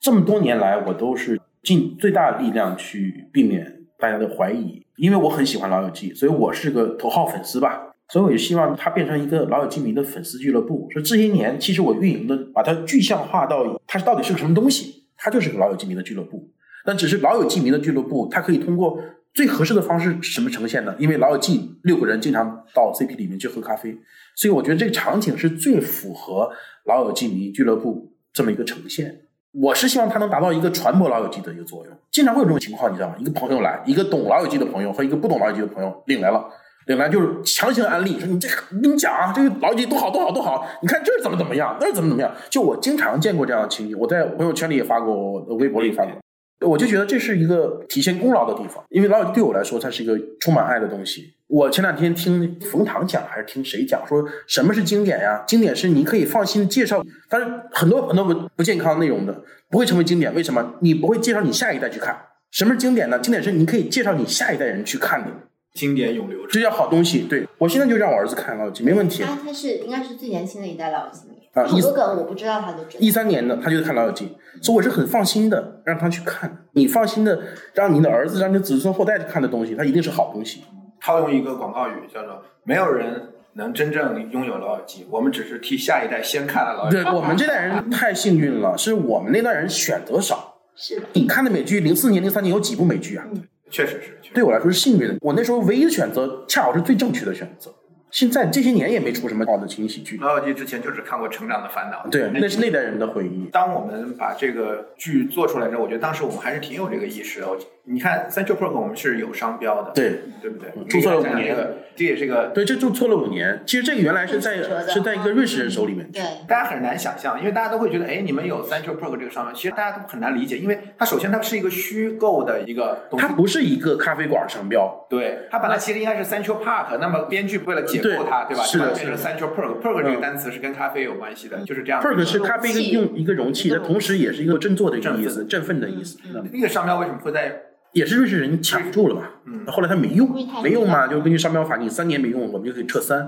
[0.00, 7.85] 这么多年来，我都是尽最大的力量去避免大家的怀疑，因为我很喜欢《老友记》，所以我是个头号粉丝吧。
[8.08, 10.88] 所以我也希望它变成一个《老友记》迷的粉丝俱乐部。
[10.90, 16.50] 说这些年，其实我运营的把它具象化到它到底是个什么东西，它就是个《老友记》迷的俱乐部。
[16.84, 18.96] 但只是《老友记》迷的俱乐部，它可以通过
[19.34, 20.94] 最合适的方式什么呈现呢？
[21.00, 23.98] 因为《老友记》六个人经常到 CP 里面去喝咖啡，
[24.36, 26.44] 所以我觉得这个场景是最符合
[26.84, 29.22] 《老友记》迷俱乐部这么一个呈现。
[29.52, 31.96] 我是希望它能达到一个传播老友记的一个作用。
[32.12, 33.16] 经常会有这种情况，你知道吗？
[33.18, 36.46] 一个朋友来，一个懂老友记的朋友和一个不懂老友记的朋友领来了，
[36.86, 42.32] 领来就是强行安利，说你这个，我跟你讲啊，这个老友记多好多好多好，你看这儿怎么怎么样，那儿怎么怎么样。
[42.48, 46.12] 就我经常见过这样的情景，我在朋友圈里也发过，微博里发过。
[46.60, 51.34] 我就觉得这是一个体现功劳的地方，因为老友记对我来说，它是一个充满爱的东西。
[51.48, 55.44] 我前两天听冯唐讲，还是听谁讲，说什么是经典呀？
[55.46, 60.74] 经典是你可以放心介绍，但是很多很多不不健康内容的不会成为经典，为什么？
[60.80, 62.16] 你不会介绍你下一代去看。
[62.52, 63.18] 什么是经典呢？
[63.18, 65.30] 经典是你可以介绍你下一代人去看的，
[65.76, 66.48] 经典永流传。
[66.50, 67.26] 这叫好东西。
[67.28, 69.22] 对我现在就让我儿子看老友记，没问题。
[69.22, 73.00] 他他是应该是最年轻的一代老友记迷，啊好多梗我不知道他都知道。
[73.00, 76.64] 一三年的他就看《老友记》，所以我是很放心的让他去看。
[76.72, 77.40] 你放心的
[77.74, 80.64] 让你的儿子、让你的子孙后代去看的东西，它一定是好东西。
[81.00, 90.54] 套用一个广告语叫做“没有人能真正拥有老友记，我们只是替下一代先看了老友记对我们这代人太幸运了，是我们那代人选择少。
[90.74, 93.24] 是的，你看的美剧，零四年、零三年有几部美剧啊？”，
[93.70, 94.32] 确实是。
[94.34, 97.72] 对我来说是幸运的，我那时候唯一的选择恰好是最正确的选择。
[98.10, 100.16] 现在这些年也没出什么好的情景喜剧。
[100.18, 103.48] 老友记之前就只看过《成长的烦恼》，对，那是那代人的回忆。
[103.52, 107.48] 当我们把这个剧做出来之后，我觉得当时我们还是挺有这个意识的。
[107.48, 110.84] 我你看 Central Park 我们是有商标的，对对不对？
[110.88, 111.56] 注册了五年
[111.96, 113.62] 这也是个对，这就错了五年。
[113.66, 114.56] 其实这个原来是在
[114.86, 116.08] 是在一个瑞士人手里面。
[116.12, 128.62] 对，大家很难想象，因为大家都会觉得，哎，你们有 Central Perk 这个商标，其实大家都很难理解，因为它首先它是一个虚构的一个东西它，不是一个咖啡馆商标，对，它本来其实应该是 Central Park，那么编剧为了解构它，对吧？
[128.62, 132.02] 是的就把它变成 Central Perk，Perk 这个嗯单词是跟咖啡有关系的，就是这样。
[132.02, 136.18] perk 是咖啡一个用一个容器，它同时也是一个振作的一个意思，振振奋的意思。
[136.24, 137.60] 嗯那个商标为什么会在
[137.96, 140.28] 也是瑞士人抢住了嘛，嗯后来他没用
[140.62, 143.26] 没用嘛，就根据商标法，你三年没用，我们就可以撤三。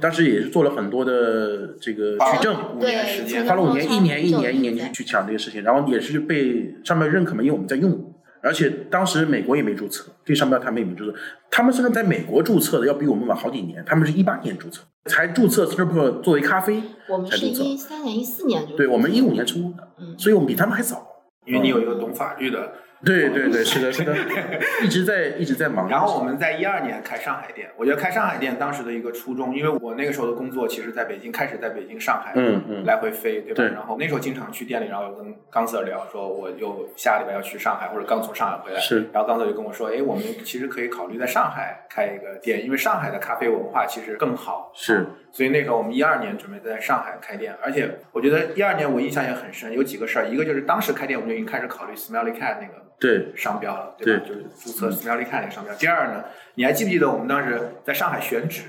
[0.00, 8.14] 当时也是做了很多的这个取证，五年时，间花了五年，一年一年一年去去抢这个事情，然后也是被上面认可嘛，因为我们在用。
[8.42, 11.18] 而且当时美国也没注册，这商标他们也没注册。
[11.50, 17.64] 他们虽然在美国注册的要比我们晚好几年，他们是一八年注册，才注册 s t r p 作为咖啡我们是才注册。
[17.64, 21.06] 一三年、一四年就对，我们一五年出的，嗯所以我们比他们还早。
[21.44, 22.72] 因为你有一个懂法律的
[23.04, 24.14] 对对对，是的，是的，
[24.82, 25.88] 一直在一直在忙。
[25.88, 32.84] 然后我们在一二年开上海店，我觉得开上海店当时的一个初衷，因为我那个时候的工作其实在北京，开始在北京、上海，嗯嗯。
[32.84, 33.54] 来回飞，对吧？
[33.56, 33.66] 对。
[33.68, 39.08] 然后那时候经常去店里，然后跟刚 Sir 聊说，我又下个礼拜要去上海，或者刚从上海回来，是。
[39.12, 45.06] 然后刚 Sir 就跟我说，哎，我们其实可以考虑在上海开一个店，因为上海的咖啡文化其实更好，是。
[45.32, 54.24] 所以那时候我们一二年准备在上海开店，而且我觉得一二年我印象也很深，有几个事儿，一个就是当时开店我们就已经开始考虑 Smelly Cat 那个对商标了，对吧？
[54.26, 55.74] 就是注册 Smelly Cat 那个商标。
[55.74, 58.62] 第二呢，你还记不记得我们当时在上海选址，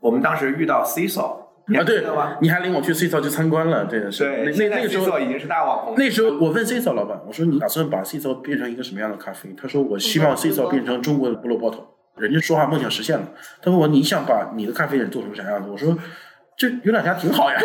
[0.00, 1.36] 我们当时遇到 CISO，
[1.68, 4.24] 你还啊，对记得吗？，你还领我去 C 嫂去参观了，对的是。
[4.24, 5.98] 对，那那那个时候已经是大网红了。
[5.98, 9.54] 那时候我问 C 嫂老板，我说你打算把 C 嫂变成一个什么样的咖啡？
[9.60, 11.84] 他说我希望 C 嫂变成中国的 Blue Bottle。
[12.16, 13.28] 人家说话梦想实现了。
[13.60, 15.68] 他问我你想把你的咖啡店做成啥样子？
[15.68, 15.94] 我说
[16.56, 17.58] 这有两家挺好呀，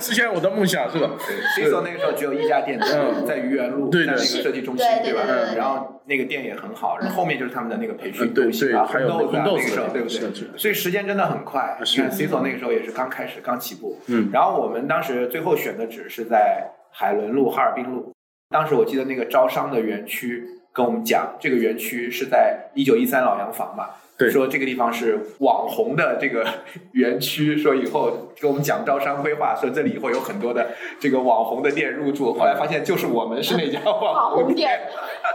[0.00, 1.08] 实现了我的梦想是吧
[1.56, 5.50] ？CISO 那个时候只有一家店，嗯在愚园路，对对在那个设计中心，对对对对？
[5.50, 11.78] 对然后那个店也很好，然后后面就是他们的那个培训中心啊，对还有红豆子对不对所以时间真的很快。
[11.78, 14.00] 你看 CISO 那个时候也是刚开始，刚起步。
[14.08, 18.12] 嗯然后我们当时最后选的址是在海伦路、哈尔滨路。
[18.50, 23.90] 当时我记得那个招商的园区跟我们讲，这个园区是在一九一三老洋房嘛。
[24.16, 24.30] 对。
[24.30, 26.46] 说这个地方是网红的这个
[26.92, 32.32] 园区，说以后给我们讲招商规划，说这里以后有很多的这个网红的店入驻。
[32.34, 34.80] 后来发现就是我们是那家网网红红店，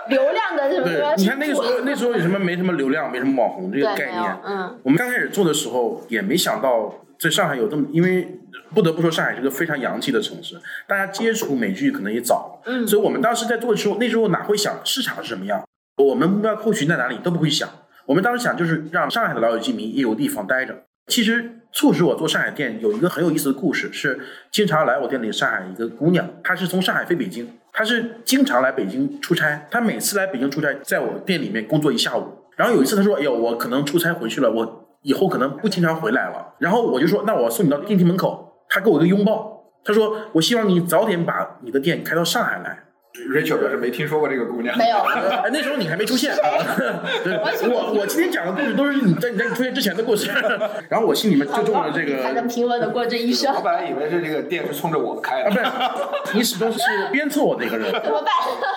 [0.10, 4.38] 流量的什么，，对你看那个时候，那时候有什么没什么流量，没什么网红这个概念。
[4.46, 8.39] 嗯，我们刚开始做的时候也没想到在上海有这么，因为
[8.74, 10.56] 不得不说上海是个非常洋气的城市，
[10.88, 12.88] 大家接触美剧可能也早，嗯。
[12.88, 15.63] 所以我们当时在做的时候，那时候哪会想市场是什么样，
[15.98, 17.68] 我们目标客户群在哪里都不会想，
[18.10, 20.76] 我们当时想就是让上海的老友记迷也有地方待着。
[21.06, 24.19] 其实促使我做上海店有一个很有意思的故事，是
[24.52, 32.24] 经常来我店里上海一个姑娘，她是从上海飞北京，她是经常来北京出差，她每次来北京出差，在我店里面工作一下午。
[32.56, 42.86] 然后有一次她说：“哎呦，我可能出差回去了，我以后可能不经常回来了。”然后我就说：“那我送你到电梯门口。”她给我一个拥抱，她说：“我希望你早点把你的店开到上海来。”
[43.34, 44.98] Rachel 表示没听说过这个姑娘，没有，
[45.43, 46.34] 哎，那时候你还没出现。
[47.24, 47.34] 对，
[47.69, 50.32] 我我今天讲的故事都是你在你在你出现之前的故事。
[50.89, 53.54] 然后我心里面就中了这个才能平稳的过这一生。
[53.54, 56.30] 我，本来以为是这个店是冲着我开啊，的不。
[56.30, 56.80] 是，你始终是
[57.12, 57.91] 鞭策我的一个人。
[57.91, 58.32] 怎么办？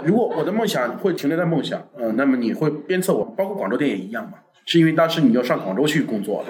[0.05, 6.45] 如果我的梦想会停留在梦想，嗯、那么你会鞭策我，包括广州店也一样嘛，是因为当时你要上广州去工作，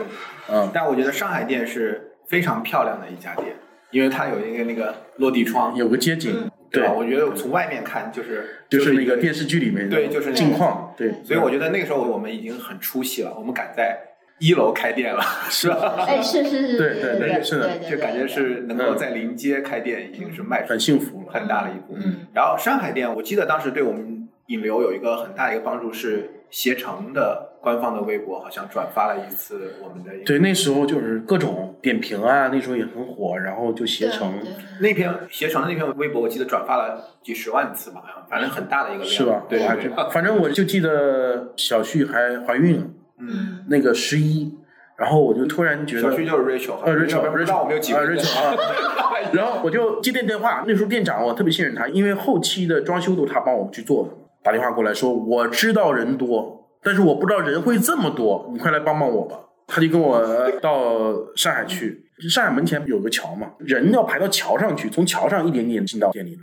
[0.51, 3.57] 嗯，但我觉得上海店是非常漂亮的一家店，
[3.91, 13.99] 因为它有一个那个落地窗，有个街景，对我觉得从外面看就是就是那个电视剧里面的对就是那个镜框，对，所以我觉得那个时候我们已经很出息了，我们敢在
[14.39, 16.05] 一楼开店了，是吧？
[16.09, 21.33] 哎，是是是，对对对对是的就感觉是能够在临街开店，已经是迈出很幸福了。
[21.33, 21.95] 很大的一步。
[21.97, 34.35] 嗯然后上海店，我记得当时对我们引流有一个很大的一个帮助是携程的官方的微博好像转发了一次我们的对，那时候就是各种点评啊，那时候也很火，然后就携程，
[34.81, 39.45] 那篇携程的那篇微博，我记得转发了几十万次吧，好像反正很大的一个量，是吧？
[39.49, 39.85] 对我还对。
[39.85, 42.87] 真反正我就记得小旭还怀孕了，
[43.21, 44.53] 嗯，那个十一，
[44.97, 48.57] 然后我就突然觉得，小旭就是 Rachel，呃，Rachel，不知道我没有几啊个，Rachel 啊，
[49.33, 54.11] 然后我就接电电话，那时候店长我特别信任他，因为后期的装修都他帮我去做的，
[54.43, 59.39] 打电话过来说我知道人多，但是我不知道人会这么多，你快来帮帮我吧。
[59.67, 60.21] 他就跟我
[60.61, 66.43] 到上海去，上海门前有个桥嘛，人要排到桥上去，从桥上一点点进到店里来，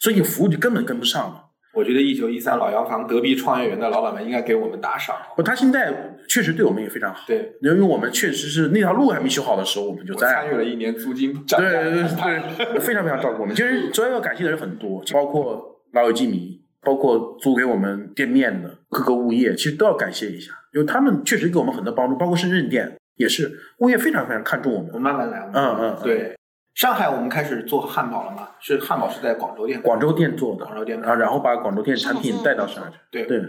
[0.00, 1.44] 所以服务就根本跟不上了。
[1.72, 5.14] 我觉得一九一三老洋房隔壁创业园的老板们应该给我们打赏。
[5.36, 13.54] 不，他现在确实对我们也非常好，对，因为我们确实是那条路还没修好的时候，我们就在参与了一年租金涨价对对对对，非常非常照顾我们。
[13.54, 24.90] 其实主要要感谢的人很多，包括老友记迷，包括租给我们店面的各个物业，其实都要感谢一下，因为他们确实给我们很多帮助，包括深圳店也是，物业非常非常看重我们。
[24.94, 25.50] 我慢慢来。
[25.52, 26.36] 嗯嗯，嗯，对，
[26.74, 28.48] 上海我们开始做汉堡了嘛？
[28.60, 32.96] 是汉堡是在广州店，广州店做的，广州店啊，然后把广州店产品带到上海去。
[33.10, 33.42] 对对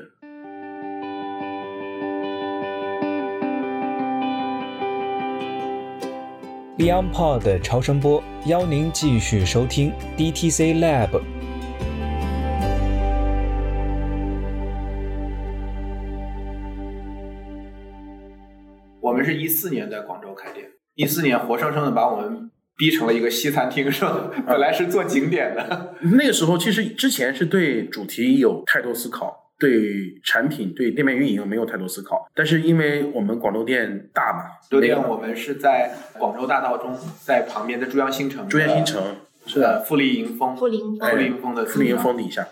[6.78, 11.41] ，Beyond Pod 超声波邀您继续收听 DTC Lab。
[19.22, 24.32] 们是一四年在广州开店，一四年活生生的把我们逼成了一个西餐厅，是吧？
[24.48, 39.04] 本来是做景点的， 那个时候其实之前是对主题有太多思考，对产品、对店面运营没有太多思考，但是因为我们广州店大嘛，酒店我们是在广州大道中，在旁边的珠江新城，珠江新城
[39.46, 39.68] 是的。
[39.68, 42.48] 呃富丽迎风，富临富丽迎风的富丽迎风底下，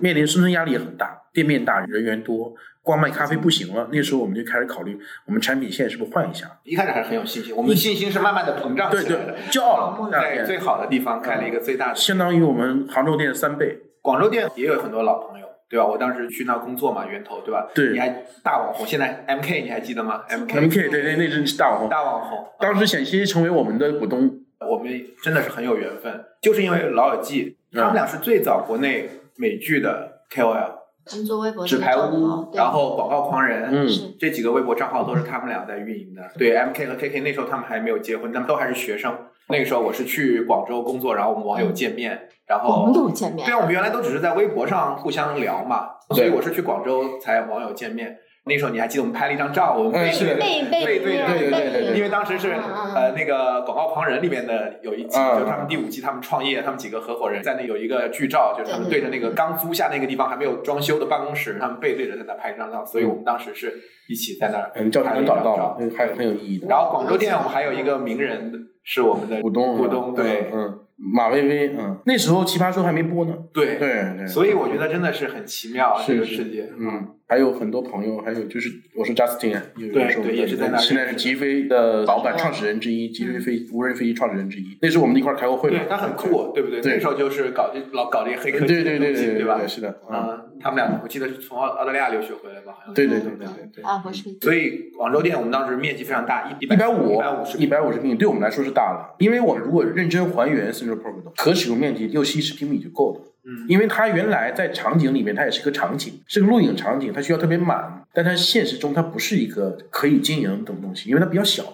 [0.00, 3.88] 面临生存压力也很大，店面大，人员多，光卖咖啡不行了。
[3.90, 6.46] 那时候我们就开始考虑，我们产品线是不是换一下？
[6.62, 13.78] 一开始还是很有信心，我们的信心是慢慢的膨胀对对起来的。，骄傲了，在最好的地方开了一个最大的，相当于我们杭州店的三倍。
[14.02, 15.86] 广州店也有很多老朋友，对吧？
[15.86, 17.66] 我当时去那工作嘛，源头，对吧？
[17.74, 24.40] 对你还大网红，现在 MK 你还记得吗？MK MK 对对，那阵是大网红，大网红，当时险些成为我们的股东。
[24.60, 24.90] 我们
[25.22, 30.70] 真的是很有缘分，就是因为老友记，嗯他们俩是最早国内美剧的 KOL，他
[31.16, 33.88] 们做微博纸牌屋，然后广告狂人，嗯
[34.18, 36.22] 这几个微博账号都是他们俩在运营的。
[36.38, 39.14] 对，MK 和 KK 那时候他们还没有结婚，他们都还是学生。
[39.48, 48.16] 那个时候我是去广州工作，然后我们网友见面，然后网友见面对啊，我们原来都只是在微博上互相聊嘛，所以我是去广州才网友见面。
[48.46, 50.34] 那时候你还记得我们拍了一张照，我们背嗯是的。
[50.36, 52.52] 背背背对着对对对对对因为当时是
[52.94, 63.72] 呃那个广告狂人里面的有一集，嗯就是他们第五季他们创业，他们几个合伙人在那有一个剧照，就是他们对着那个刚租下那个地方还没有装修的办公室，他们背对着在那拍一张照，所以我们当时是
[64.08, 66.66] 一起在那儿嗯，照片拍了一张能找到还很有意义的。
[66.68, 70.80] 然后广州店我们还有一个名人是我们的股东，股东，对嗯，
[71.14, 73.34] 马薇薇，嗯，那时候奇葩说还没播呢。
[73.54, 84.78] 对对对，所以我觉得真的是很奇妙这个世界，嗯，还有很多朋友，还有就是我说 Justin，就是对是我们的对也是在那现在是极飞的老板、创始人之一，极飞飞无人飞机创始人之一。
[84.80, 86.80] 那时候我们一块儿开过会嘛对，他很酷，对不对？
[86.84, 89.66] 那时候就是搞这老搞这些黑科技对对对的东西对吧？
[89.66, 92.72] 是的，嗯，嗯，他们俩我记得是从澳澳大利亚留学回来吧？
[92.78, 93.82] 好像对对对对对对。
[93.82, 103.33] 啊，不是所以广州店我们当时面积非常大，一一百五一百五十一百五十平米对我们来说是大了，因为我们如果认真还原 Central Park 的可使用面积六七十平米就够了。
[103.46, 111.64] 嗯，因为它原来在场景里面，它也是个场景，是个录影场景，它需要特别满，但它现实中它不是一个可以经营的东西，因为它比较小。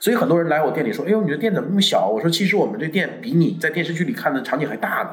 [0.00, 5.10] 所以很多人来我店里说：“哎呦，你的店怎么那么小？”我说：“其实我们这店比你在电视剧里看的场景还大呢，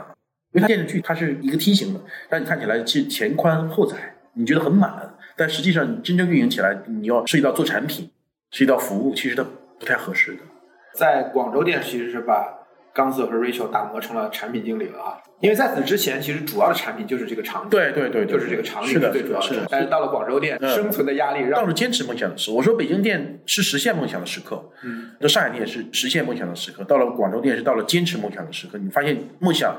[0.53, 3.97] 因为它电视剧它是一个梯形的，让你看起来是前宽后窄，
[4.33, 8.11] 你觉得很满，但实际上你真正运营起来，你要涉及到做产品，
[8.51, 9.43] 涉及到服务，其实它
[9.79, 10.39] 不太合适的。
[10.93, 12.64] 在广州店其实是把
[12.95, 28.77] 刚子和 Rachel 打磨成了产品经理了啊，因为在此之前其实主要的产品就是这个场景，对对对，就是这个场景是的，最主要是的，但是到了广州店，嗯生存的压力让到了坚持梦想的时候，我说北京店是实现梦想的时刻，嗯，那上海店是实现梦想的时刻，到了广州店是到了坚持梦想的时刻。
[28.77, 29.75] 你发现梦想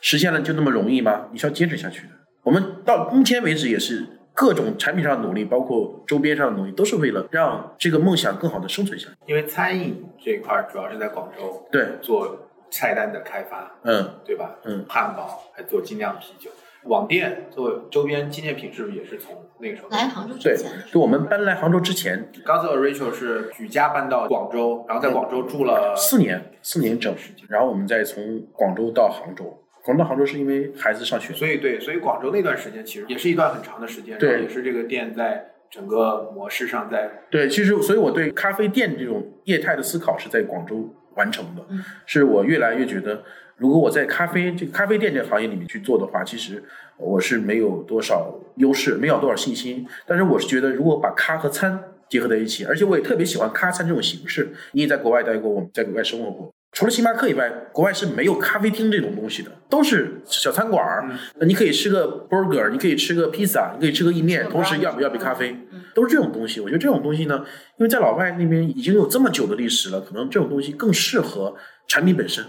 [0.00, 1.28] 实现了就那么容易吗？
[1.30, 2.08] 你是要坚持下去的。
[2.42, 4.04] 我们到目前为止也是
[4.34, 9.14] 各种产品上的努力，包括周边上的努力，都是为了让这个梦想更好的生存下去。
[9.26, 14.56] 因为餐饮这一块主要是在广州对，做菜单的开发，嗯，对吧？
[14.64, 14.84] 嗯。
[14.88, 16.50] 汉堡还做精酿啤酒，
[16.84, 19.88] 网店做周边纪念品是不是也是从那个时候？
[19.90, 27.14] 来杭州对之前，就我们搬来杭州之前刚才 Rachel 是举家搬到广州，然后在广州住了四年，四年整，
[27.48, 29.64] 然后我们再从广州到杭州。
[29.84, 34.30] 广州到杭州是因为孩子上学，所以对，所以广州那段时间其实也是一段很长的时间，对。
[34.30, 43.22] 然后也是这个店在整个模式上在对，其实所以我对咖啡店这种业态的思考是在广州完成的，嗯是我越来越觉得，
[43.56, 46.62] 如果我在咖啡这个咖啡店这个行业里面去做的话，其实
[46.96, 49.86] 我是没有多少优势，没有多少信心。
[50.06, 54.54] 但是我是觉得，如果把咖和餐结合在一起，而且我也特别喜欢咖餐这种形式。
[54.72, 56.54] 你也在国外待过，我们在国外生活过。
[56.70, 61.08] 除了星巴克以外，国外是没有咖啡厅这种东西的，都是小餐馆儿。
[61.40, 65.56] 你可以吃个 burger，你可以吃个披萨，你可以吃个意面，同时要不要杯咖啡，
[65.98, 66.60] 都是这种东西。
[66.60, 67.44] 我觉得这种东西呢，
[67.78, 71.56] 因为在老外那边已经有这么久的历史了，可能这种东西更适合
[71.88, 72.44] 产品本身。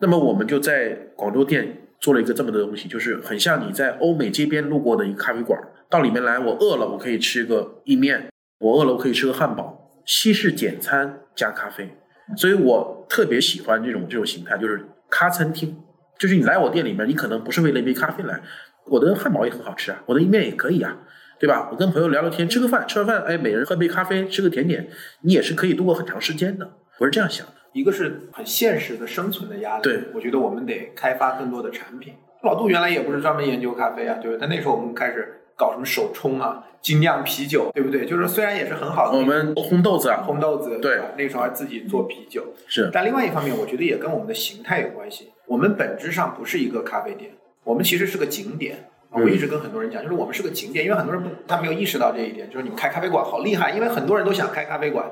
[0.00, 8.28] 那么我们就在广州店做了一个这么的东西，就是很像你在欧美街边路过的一个咖啡馆，到里面来，我饿了，我可以吃个意面；
[8.60, 11.90] 我饿了，我可以吃个汉堡，西式简餐加咖啡。
[12.36, 15.76] 所以我特别喜欢这种这种形态，就是咖餐厅。
[16.18, 18.40] 就是你来我店里面，你可能不是为了一杯咖啡来，
[18.86, 20.96] 我的汉堡也很好吃啊，我的意面也可以啊，
[21.38, 21.68] 对吧？
[21.70, 24.88] 我跟朋友聊聊天，吃个饭，吃完饭，哎，每人喝杯咖啡，吃个甜点，
[25.22, 26.70] 你也是可以度过很长时间的。
[26.98, 27.52] 我是这样想的。
[27.72, 29.82] 一个是很现实的生存的压力。
[29.82, 32.14] 对我觉得我们得开发更多的产品。
[32.42, 34.38] 老杜原来也不是专门研究咖啡啊，对不对？
[34.40, 38.06] 但那时候我们开始搞什么手冲啊、精酿啤酒，对不对？
[38.06, 42.46] 就是虽然也是很好的我们烘豆子啊，烘豆子，对吧那时候还自己做啤酒。
[42.66, 45.32] 是但另外一方面，我觉得也跟我们的形态有关系。
[45.46, 47.32] 我们本质上不是一个咖啡店，
[47.64, 48.88] 我们其实是个景点。
[49.10, 55.06] 啊我一直跟很多人讲，就是我们是个景点，因为很多人不他没有意识到这一点，就是你们开咖啡馆好厉害，因为很多人都想开咖啡馆，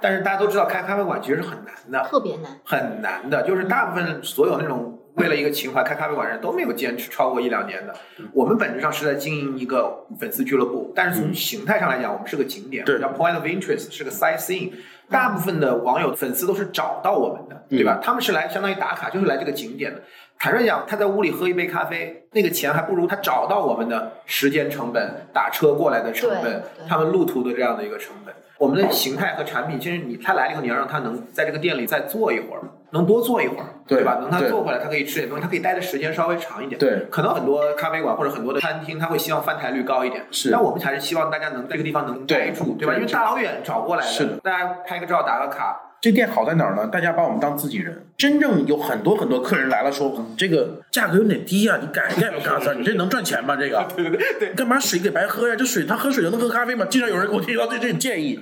[0.00, 2.44] 但是大家都知道开咖啡馆其实是很难的，特别难。
[2.64, 7.94] 很难的，就是大部分所有那种为了一个情怀开咖啡馆的人都没有坚持超过一两年的。
[8.32, 14.72] 我们本质上是在经营一个粉丝俱乐部，但是从形态上来讲，我们是个景点，对叫 point of interest，是个 sightseeing。
[15.10, 18.00] 大部分的网友粉丝都是找到我们的，对吧？
[18.02, 20.00] 他们是来相当于打卡，就是来这个景点的。
[20.42, 28.34] 坦率讲，他在屋里喝一杯咖啡，那个钱还不如他找到我们的时间成本、打车过来的成本他们路途的这样的一个成本。
[28.58, 34.18] 我们的形态和产品，其实你他来了以后，你要让他能在这个店里再坐一会儿，能多坐一会儿，对吧？
[34.20, 36.76] 能他坐回来，他可以吃点东西，他可以待的时间稍微长一点。
[36.76, 40.26] 对可能很多咖啡馆或者很多的餐厅，他会希望翻台率高一点。
[40.32, 42.94] 是但我们还是希望大家能在这个地方能待住，对吧？
[42.94, 46.88] 因为大老远找过来的，是的大家拍个照打个卡，这店好在哪儿呢？
[46.88, 48.04] 大家把我们当自己人。
[48.18, 53.54] 真正有很多很多客人来了说，嗯这个价格有点低啊，你改一改吧，嘎子，你这能赚钱吗？
[53.54, 55.54] 这个， 对对对，干嘛水给白喝呀？
[55.54, 56.84] 这水他喝水就能喝咖啡吗？
[56.90, 58.40] 经常有人给我提到这这种建议。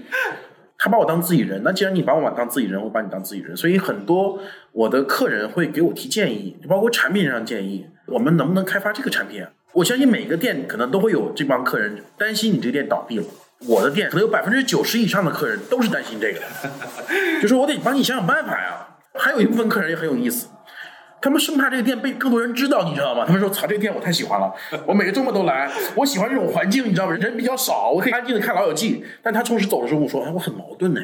[0.79, 4.39] 他把我当自己人，那既然你把我当自己人，我把你当自己人，所以很多
[4.73, 9.51] 我的客人会给我提建议，包括产品上建议，我们能不能开发这个产品啊？
[9.75, 13.25] 我相信每个店可能都会有这帮客人担心你这店倒闭了。
[13.67, 16.47] 我的店可能有百分之九十以上的客人都是担心这个的，
[17.43, 18.87] 就说我得帮你想想办法呀。
[19.15, 20.49] 还有一部分客人也很有意思，
[21.21, 23.25] 他们生怕这个店被更多人知道，你知道吗？
[23.27, 24.51] 他们说：“操，这个店我太喜欢了，
[24.87, 27.13] 我每个周末都来，我喜欢这种环境，你知道吗？
[27.13, 31.01] 人比较少，我可以安静的看《老友记》。”但他同时走的时候跟我说：“哎，我很矛盾呢。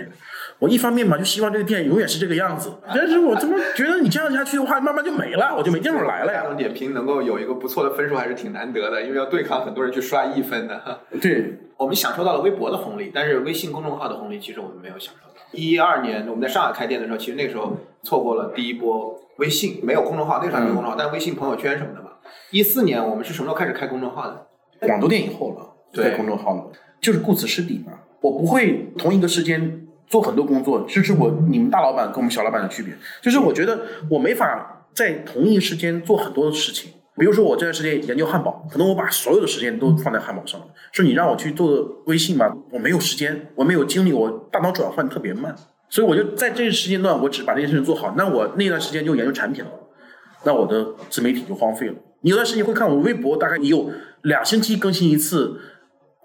[0.58, 6.42] 我一方面嘛，就希望这个店永远是这个样子，但是我怎么觉得你这样下去的话，慢慢就没了，我就没地方来了呀。
[6.42, 15.34] 大众点评能够有一个不错的分数还是挺难得的，因为要对抗很多人去刷一分的。”对，我们享受到了微博的红利，但是微信公众号的红利其实我们没有享受到。
[15.52, 22.12] 一二年我们在上海开店的时候，其实那个时候错过了第一波微信，没有公众号，那个时候还没有公众号，但微信朋友圈什么的嘛。
[22.50, 24.46] 一四年我们是什么时候开始开公众号的？
[24.80, 27.92] 广州店以后了，对在公众号了，就是顾此失彼嘛。
[28.20, 32.96] 我不会同一个时间做很多工作，这是我你们大老板跟我们小老板的区别。
[33.22, 33.80] 就是我觉得
[34.10, 36.92] 我没法在同一时间做很多的事情。
[37.18, 40.66] 比如说我这段时间研究汉堡，可能我把所有的时间都放在汉堡上了。
[40.92, 45.56] 说你让我去做微信吧，我没有时间，我没有精力，我大脑转换特别慢，
[45.88, 48.14] 所以我就在这个时间段，我只把这件事情做好。
[48.18, 49.70] 那我那段时间就研究产品了。
[50.44, 51.94] 那我的自媒体就荒废了。
[52.20, 53.90] 你有段时间会看我微博，大概你有
[54.22, 55.58] 两星期更新一次，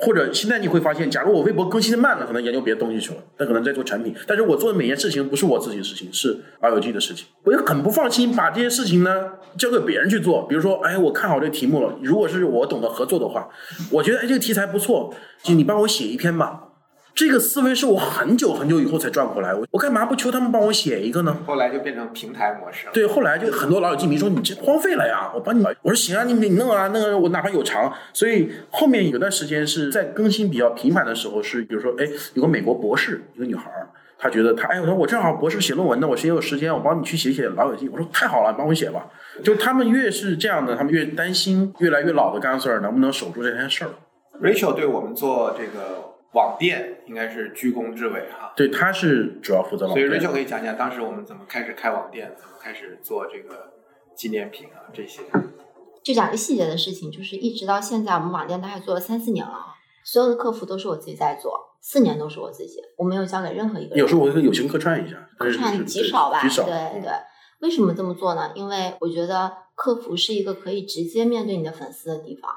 [0.02, 4.14] 或者现在你会发现，假如我微博更新的慢了，可能研究别的东西去了，那可能在做产品。
[4.28, 7.28] 但是我做的每件事情不是我自己的事情，是 ROG 的事情。
[7.43, 10.47] 我也很不放心把这些事情呢交给别人去做。
[10.47, 13.47] 比如说，哎，我看好这个题目了，如果是我懂得合作的话，
[13.91, 16.71] 我觉得哎这个题材不错，就你帮我写一篇吧。
[17.14, 21.38] 这个思维是我很久很久以后才转过来，我我干嘛不求他们帮我写一个呢？
[21.45, 22.93] 后来就变成平台模式了。
[22.93, 39.05] 对，后来就很多老友记迷说你这荒废了呀，我帮你，我说行啊，你你弄啊，那个我哪怕有偿，所以后面有段时间是在更新比较频繁的时候，是比如说，哎，有个美国博士，一个女孩儿，她觉得她，哎，我说我正好博士写论文呢，我谁有时间，我帮你去写写老友记，我说太好了，你帮我写吧。
[39.43, 43.91] 就他们越是这样的，他们越担心越来越老的干 Sir 能不能守住这件事儿。
[44.41, 48.54] Rachel 对我们做这个网店应该是居功至伟哈。
[48.56, 53.74] 对，他是主要负责网所以店 Rachel 可以讲讲当时我们怎么开始开网店，怎么开始做这个
[54.16, 55.22] 纪念品啊这些。
[56.04, 64.00] 就讲一个细节的事情，就是一直到现在，我们网店大概做了三四年了啊，所有的客服都是我自己在做，四年都是我自己，我没有交给任何一个人。
[64.00, 67.12] 有时候我会友情客串一下，客串极少吧，极少，对嗯对。
[67.60, 68.52] 为什么这么做呢？
[68.56, 72.52] 因为我觉得客服是一个可以直接面对你的粉丝的地方，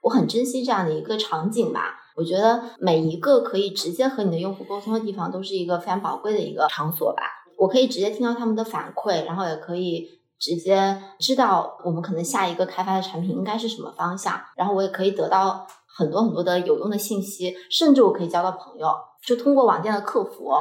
[0.00, 1.96] 我很珍惜这样的一个场景吧。
[2.16, 7.22] 我觉得每一个可以直接和你的用户沟通的地方，都是一个非常宝贵的一个场所吧。
[7.56, 18.88] 我可以直接听到他们的反馈，然后也可以直接知道我们可能下一个开发的产品应该是什么方向，然后我也可以得到很多很多的有用的信息，甚至我可以交到朋友，
[19.24, 20.52] 就通过网店的客服。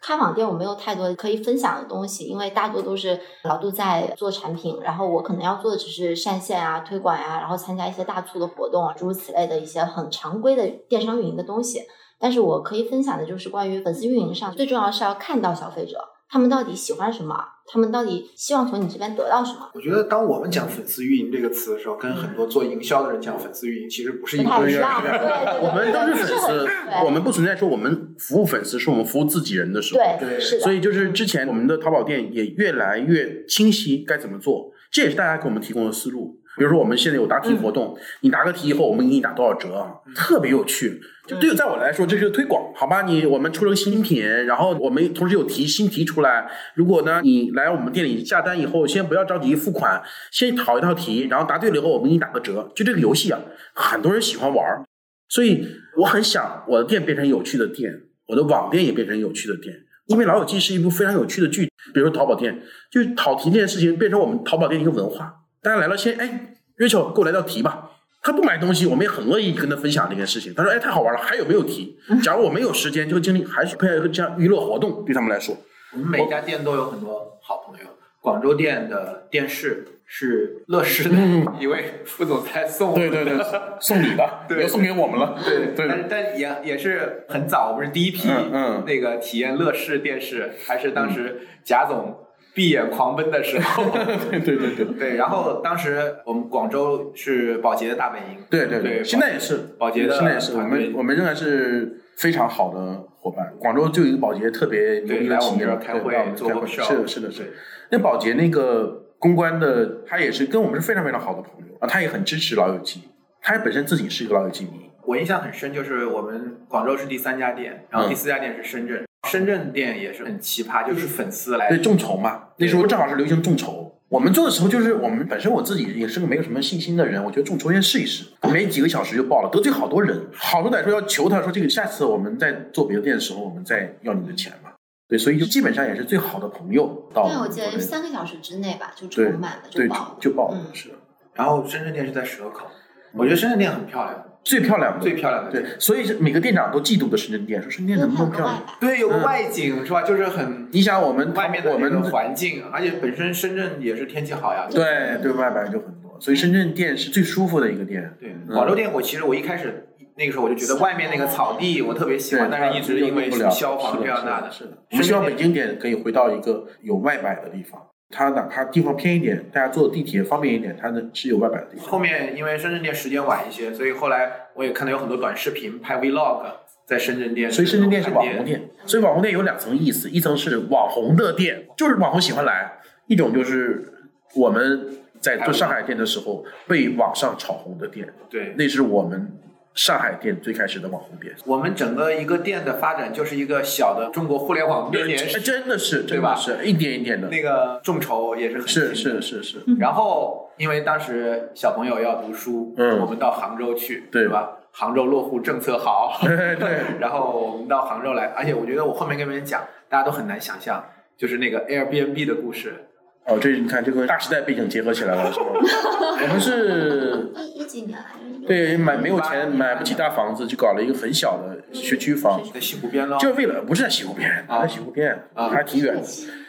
[0.00, 11.80] 开网店我没有太多可以分享的东西，因为大多都是老杜在做产品，然后我可能要做的只是上线啊、推广呀、然后参加一些大促的活动啊，诸如此类的一些很常规的电商运营的东西。
[12.18, 15.98] 但是我可以分享的就是关于粉丝运营上，最重要是要看到消费者，
[16.30, 17.36] 他们到底喜欢什么，
[17.66, 19.68] 他们到底希望从你这边得到什么。
[19.74, 26.68] 我觉得当我们讲粉丝运营这个词的时候，跟很多做营销的人讲粉丝运营其实不是一回事我们都是粉丝，
[27.04, 30.00] 我们不存在说我们服务粉丝，是我们服务自己人的时候。
[30.18, 36.40] 对是的，所以就是之前我们的淘宝店也越来越清晰该怎么做，这也是大家给我们提供的思路。
[36.58, 39.92] 比如说我们现在有答题活动，你答个题以后，我们给你打多少折啊？
[40.14, 40.98] 特别有趣。
[41.26, 43.02] 就对于在我来说，这是推广，好吧？
[43.02, 46.50] 你我们出了个新品，然后我们同时有题新题出来。
[46.74, 50.02] 如果呢你来我们店里下单以后，先不要着急付款，
[50.32, 52.72] 先讨一套题，然后答对了以后，我们给你打个折。
[52.74, 53.38] 就这个游戏啊，
[53.74, 54.86] 很多人喜欢玩儿，
[55.28, 57.92] 所以我很想我的店变成有趣的店，
[58.26, 59.74] 我的网店也变成有趣的店。
[60.06, 65.34] 因为《老友记》是一部非常有趣的剧，比如淘宝店，就是讨题这件事情变成我们淘宝店一个文化。
[65.60, 67.90] 大家来了先，哎，Rachel 给我来道题吧。
[68.22, 70.54] 他不买东西，我们也很乐意跟他分享这件事情。
[70.54, 71.98] 他说，哎，太好玩了，还有没有题？
[72.22, 75.56] 假如我没有时间，这个精力还是配合这样娱乐活动，对他们来说。
[75.92, 77.86] 我们每家店都有很多好朋友。
[78.20, 81.16] 广州店的电视是乐视的
[81.58, 83.44] 一位副总裁送我们的，对对对，
[83.80, 85.36] 送礼的， 对又送给我们了。
[85.44, 85.88] 对对。
[85.88, 88.84] 但但也也是很早，我们是第一批嗯嗯。
[88.86, 92.16] 那个体验乐视电视，还是当时贾总
[92.54, 93.84] 闭眼狂奔的时候。
[94.30, 94.84] 对对对对。
[94.96, 99.02] 对，然后当时我们广州是宝洁的大本营，对对对。
[99.02, 99.74] 现在也是。
[99.76, 103.52] 宝洁的现在也是我们我们仍然是非常好的伙伴。
[103.58, 105.64] 广州就有一个宝洁特别牛逼的对来我们企业。
[105.64, 106.32] 对这儿开会。
[106.36, 107.48] 做个 show 是的是的是的。
[107.90, 113.02] 那宝洁那个公关的，他也是跟我们是非常非常好的朋友啊，他也很支持老友记，
[113.40, 114.90] 他本身自己是一个老友记迷。
[115.04, 119.04] 我印象很深，就是我们广州是第三家店，然后第四家店是深圳。
[119.28, 123.92] 深圳店也是很奇葩，就是粉丝来对众筹嘛，那时候正好是流行众筹。
[124.08, 134.65] 我们做的时候就是我们本身我自己也是个没有什么信心的人，我觉得众筹先试一试，没几个小时就爆了，得罪好多人，好多歹说要求他说这个下次我们在做别的店的时候，我们再要你的钱嘛。
[135.08, 140.16] 对，所以就基本上也是最好的朋友到但我记得三个小时之内吧，就对充满了，对爆了。
[140.20, 140.94] 就爆了，嗯是的
[141.34, 142.66] 然后深圳店是在蛇口，
[143.12, 148.62] 我觉得深圳店很漂亮，最漂亮的最漂亮的。，对所以是每个店长都嫉妒的深圳店，说深圳店怎么那么漂亮？
[148.80, 150.02] 对，有个嗯外景、是吧？
[150.02, 154.66] 就是很你想我们外面的我们那个环境，而且本身深圳也是天气好呀。
[154.70, 158.12] 对对外边就很多，所以深圳店是最舒服的一个店。
[158.20, 164.78] 对，嗯广州店我其实我一开始那个时候我就觉得外面那个草地我特别喜欢，但是一直因为消防这样那的，是的。
[164.90, 171.86] 我们希望北京店可以回到一个有外摆的地方，它哪怕地方偏一点，大家坐地铁方便一点，它呢是有外摆的地方。
[171.86, 176.44] 后面因为深圳店时间晚一些，所以后来我也看到有很多短视频拍 vlog
[176.86, 178.44] 在深圳店，所以深圳店是网红。
[178.44, 183.92] 店，所以网红店有两层意思，一层是网红的店，就是网红喜欢来；一种就是
[184.36, 184.88] 我们
[185.26, 189.32] 在做上海店的时候被网上炒红的店，对，那是我们
[189.74, 191.34] 上海店最开始的网红店。
[191.44, 204.52] 我们整个一个店的发展就是一个小的中国互联网编年哎史，真的是，对吧是一点一点的，那个众筹也是很是是是是，然后因为当时小朋友要读书，嗯我们到杭州去，对吧？
[204.70, 206.80] 杭州落户政策好， 对对。
[207.00, 210.84] 然后我们到杭州来，而且我觉得我后面跟别人讲，大家都很难想象，
[211.16, 212.85] 就是那个 Airbnb 的故事。
[213.26, 215.46] 哦，这你看，这个大时代背景结合起来了，是吧？
[216.22, 217.98] 我们是一一几年？
[218.46, 226.02] 对买没有钱买不起大房子，就搞了一个很小的学区房，在西湖边了，就是为了不是在西湖边，啊在西湖边啊还挺远的，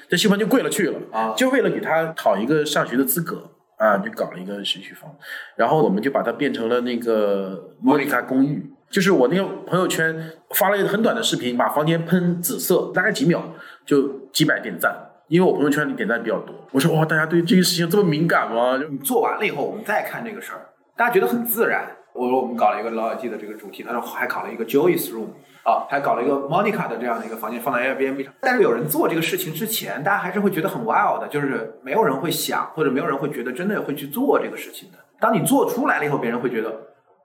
[0.07, 5.15] 在西湖边就贵了去了，啊就为了给他讨一个上学的资格啊，就搞了一个学区房，
[5.55, 8.71] 然后我们就把它变成了那个莫妮卡公寓。
[8.89, 13.53] 就是我那个朋友圈发了一个很短的视频，把房间喷紫色，大概几秒
[13.85, 16.55] 就几百点赞，因为我朋友圈里点赞比较多。
[16.71, 18.77] 我说哇，大家对这个事情这么敏感吗？
[18.77, 21.85] 就你做完了以后，我们再看这个事儿，大家觉得很自然。
[22.13, 25.27] 我说我们搞了一个老友记的这个主题，他说还搞了一个 Joey's Room
[25.63, 28.33] 啊，还搞了一个 Monica 的这样的一个房间放在 Airbnb 上。
[28.41, 34.97] 但是有人做这个事情之前，大家还是会觉得很 wild 的，就是没有人会想，或者没有人会觉得真的会去做这个事情的。
[35.19, 36.73] 当你做出来了以后，别人会觉得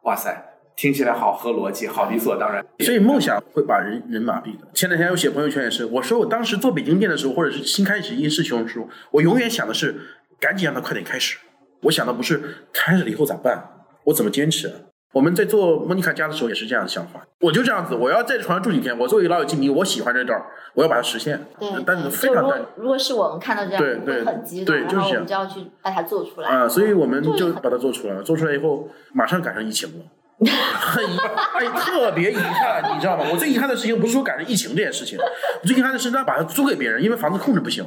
[0.03, 0.45] 哇塞，
[0.77, 2.65] 听起来好合逻辑，好理所当然。
[2.81, 4.67] 所以梦想会把人人麻痹的。
[4.75, 9.95] 前两天我写朋友圈也是，我说我当时做北京店的时候，或者是新开始一件事情的时候，我永远想的是
[10.41, 11.39] 赶紧让它快点开始。
[11.83, 12.41] 我想的不是
[12.73, 13.63] 开始了以后咋办，
[14.05, 14.73] 我怎么坚持。
[15.13, 18.99] 我们在做莫妮卡家的时候也是这样的想法，我就这样子，我要在床上住几天。
[18.99, 21.39] 我作为老友记迷，我喜欢这招儿，我要把它实现。
[21.61, 28.23] 对，但是非常单果如果是我们看到这样，对对会很激动，对然就是这样后我们就要去把它做出来啊，所以我们就把它做出来了。
[28.23, 30.05] 做出来以后，马上赶上疫情了，
[30.51, 31.19] 很遗
[31.55, 33.25] 哎，特别遗憾，你知道吗？
[33.31, 37.85] 我最遗憾的事情不是说赶上疫情这件事情，我最遗憾的是他把它租给别人，因为房子控制不行。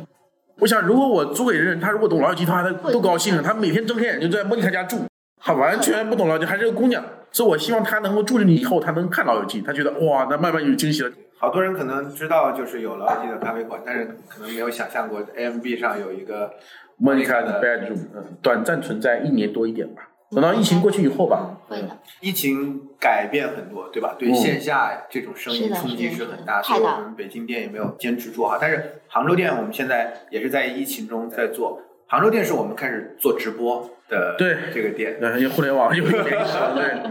[0.59, 3.41] 我想，如果我租给人，他如果懂老友记的话，他多高兴啊！
[3.43, 5.05] 他每天睁开眼睛就在莫妮卡家住，
[5.41, 11.11] 他完全不懂老友记，还是个姑娘，所以我希望他能够住进去以后，他能看老友记，他觉得哇，那慢慢有惊喜了。
[11.37, 16.49] 好多人可能知道就是有老友记的咖啡馆，但是可能没有想象过 AMB 上有一个
[16.97, 20.03] 莫妮卡的 bedroom，嗯，短暂存在一年多一点吧。
[20.31, 24.15] 等到疫情过去以后吧，会的，疫情改变很多，对吧？
[24.17, 28.57] 对嗯线下这种生意冲击是很大，所以我们北京店也没有坚持做哈。
[28.59, 31.81] 但是杭州店我们现在也是在疫情中在做。
[32.07, 37.01] 杭州店是我们开始做直播的对这个店，呃，因为互联网有一点 对，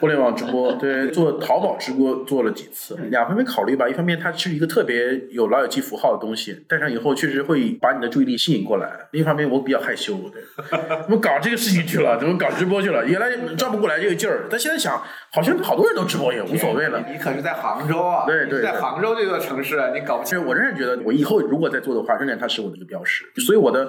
[0.00, 3.88] 互联网直播，对，做淘宝直播做了几次，两方面考虑吧。
[3.88, 8.90] 一方面它是一个特别有老友记符号的东西，戴上以后确实会把你的注意力吸引过来。
[9.12, 10.42] 另一方面我比较害羞，对，
[11.02, 12.18] 怎么搞这个事情去了？
[12.18, 13.04] 怎么搞直播去了？
[13.06, 15.00] 原来转不过来这个劲儿，但现在想，
[15.32, 17.04] 好像好多人都直播也无所谓了。
[17.10, 20.44] 你可是在杭州啊，对在杭州这座城市，你搞不清。
[20.44, 23.24] 我仍然觉得，我以后如果再做的话，仍然它是我的一个标识。
[23.36, 23.88] 所以我的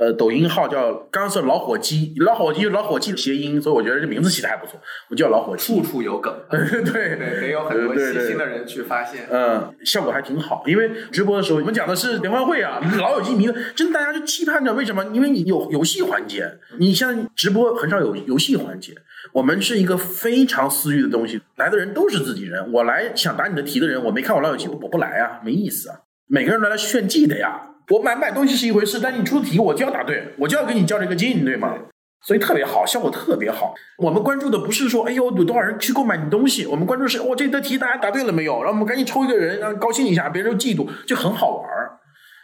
[0.00, 4.80] 呃，抖音号叫刚刚是老火鸡，老火鸡老火鸡的谐音，所以我觉得这名字起的还不错，
[5.10, 5.82] 我叫老火鸡处。
[5.82, 9.26] 处有梗，对对，得有很多细心的人去发现。
[9.30, 13.46] 嗯，效果还挺好，因为直播的时候，我们讲的是联欢会啊，老友记迷，
[13.76, 15.04] 真的大家就期盼着为什么？
[15.12, 18.94] 因为你有游戏环节，你像直播很少有游戏环节，
[19.34, 25.96] 我们是一个非常私域的东西，来的人都是自己人，我来想答你的题的人，我没看我老友记，我不来啊，没意思啊，
[26.26, 27.66] 每个人都来炫技的呀。
[27.90, 31.74] 我买买东西是一回事，但你出题我就要答对，我就要跟你较这个劲，对吗？
[32.22, 33.74] 所以特别好，效果特别好。
[33.98, 38.62] 我们关注的不是说，哎呦有多少人去购买你东西，我们关注是，我、这道题大家答对了没有？
[38.62, 41.98] 然后我们赶紧抽一个人，让高兴一下，别人就嫉妒，就很好玩儿。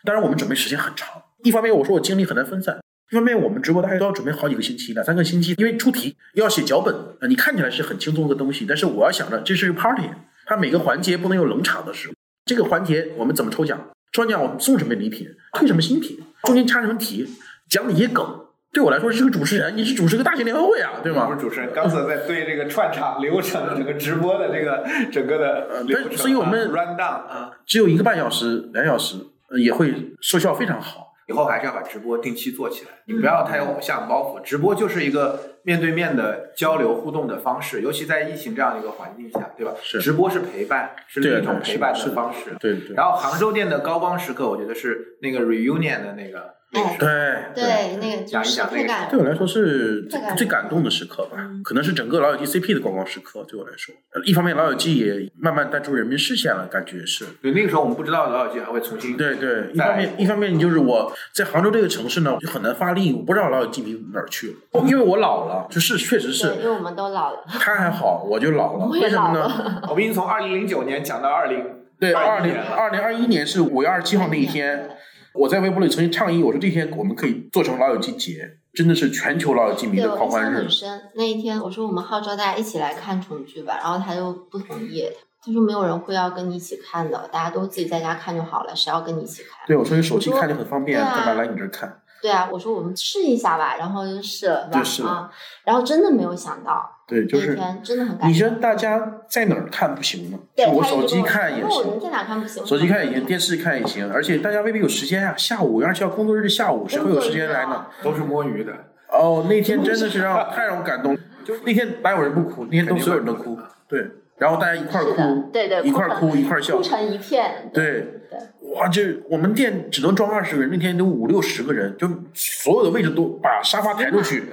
[0.04, 2.78] 当然我们准备时间很长，一方面我说我精力很难分散，
[3.12, 10.08] 一方面我们直播大概都要准备好几个星期，两三个星期，因为出题要写脚本，呃，你看起来是很轻松的东西，但是我要想着这是 party，
[10.46, 12.14] 它每个环节不能有冷场的时候。
[12.46, 13.78] 这个环节我们怎么抽奖？
[14.12, 15.28] 抽完奖我们送什么礼品？
[15.52, 16.18] 推什么新品？
[16.42, 17.26] 中间插什么题？
[17.68, 18.24] 讲哪些梗？
[18.72, 21.40] 对我来说是个主持人，你是主持个大型联欢会啊，对吗我是？
[21.40, 29.16] 主持人刚才在对这个串场流程、整个直播的这个整个的流程啊，所以我们 run down 啊，只有一个半小时、两小时，
[29.48, 31.05] 呃也会收效非常好。
[31.28, 34.40] 以后还是要把直播定期做起来，你不要太有偶像包袱。
[34.42, 39.72] 直播就是一个面对面的交流互动的方式，尤其在疫情这样的一个环境下，对吧？
[39.82, 42.56] 是直播是陪伴，是另一种陪伴的的方式。
[42.60, 47.08] 对对然后杭州店的高光时刻，我觉得是那个 reunion 的那个，哎，对
[47.54, 50.02] 对，那个就是讲一讲那个太感对我来说是
[50.36, 53.44] 最感动的时刻吧嗯，可能是整个老友记 CP 的广告时刻。
[53.48, 57.24] 对我来说，呃一方面老友记也慢慢淡出人民视线了，感觉是。
[57.40, 69.80] 对，那个时候我们不知道老友记还会重新对对，一方面一方面就是我在杭州这个城市呢，就很难发力，我不知道老友记迷哪儿去了，因为我老了，就是确实是，因为我们都老了，他还好，我就老了，为什么呢？
[69.88, 71.64] 我们已经从二零零九年讲到二零，
[71.98, 74.90] 对，二21零二零二一年是五月二十七号那一天，
[75.38, 80.66] 我在微博里曾经倡议，我说这天我们可以做成老友记节，真的是全球老友记迷对的狂欢日。
[81.14, 85.04] 那一天我说我们号召大家一起来看重聚吧，然后他就不同意，
[85.42, 89.66] 他说没有人会要跟你一起看的，大家都自己在家看就好了，谁要跟你一起看？
[89.66, 92.00] 对，我说你手机看就很方便，干嘛来你这儿看？
[92.22, 95.30] 对啊，我说我们试一下吧，然后就试了，对试了啊，
[95.64, 98.48] 然后真的没有想到，对，就那是天真的很感你动。
[98.48, 100.38] 说大家在哪儿看不行吗？
[100.74, 102.66] 我手机看也行说那我们，在哪看不行？
[102.66, 105.34] 手机看也行，电视看也行，而且大家未必有时间啊。
[105.36, 107.86] 下午，而且要工作日的下午，谁会有时间来呢？
[108.02, 108.72] 都是摸鱼的。
[109.08, 112.64] 哦，那天真的是让太让我感动，就那天哪有人不哭？
[112.64, 113.56] 那天都所有人都哭，
[113.88, 114.04] 对，
[114.38, 117.70] 然后大家一块儿哭，对对，一块儿哭一块儿笑哭，成一片。
[117.72, 118.40] 对对，
[118.74, 124.46] 哇，这我们店只能装二十个人，那天都五六十个人，就所有的位置都把沙发抬出去，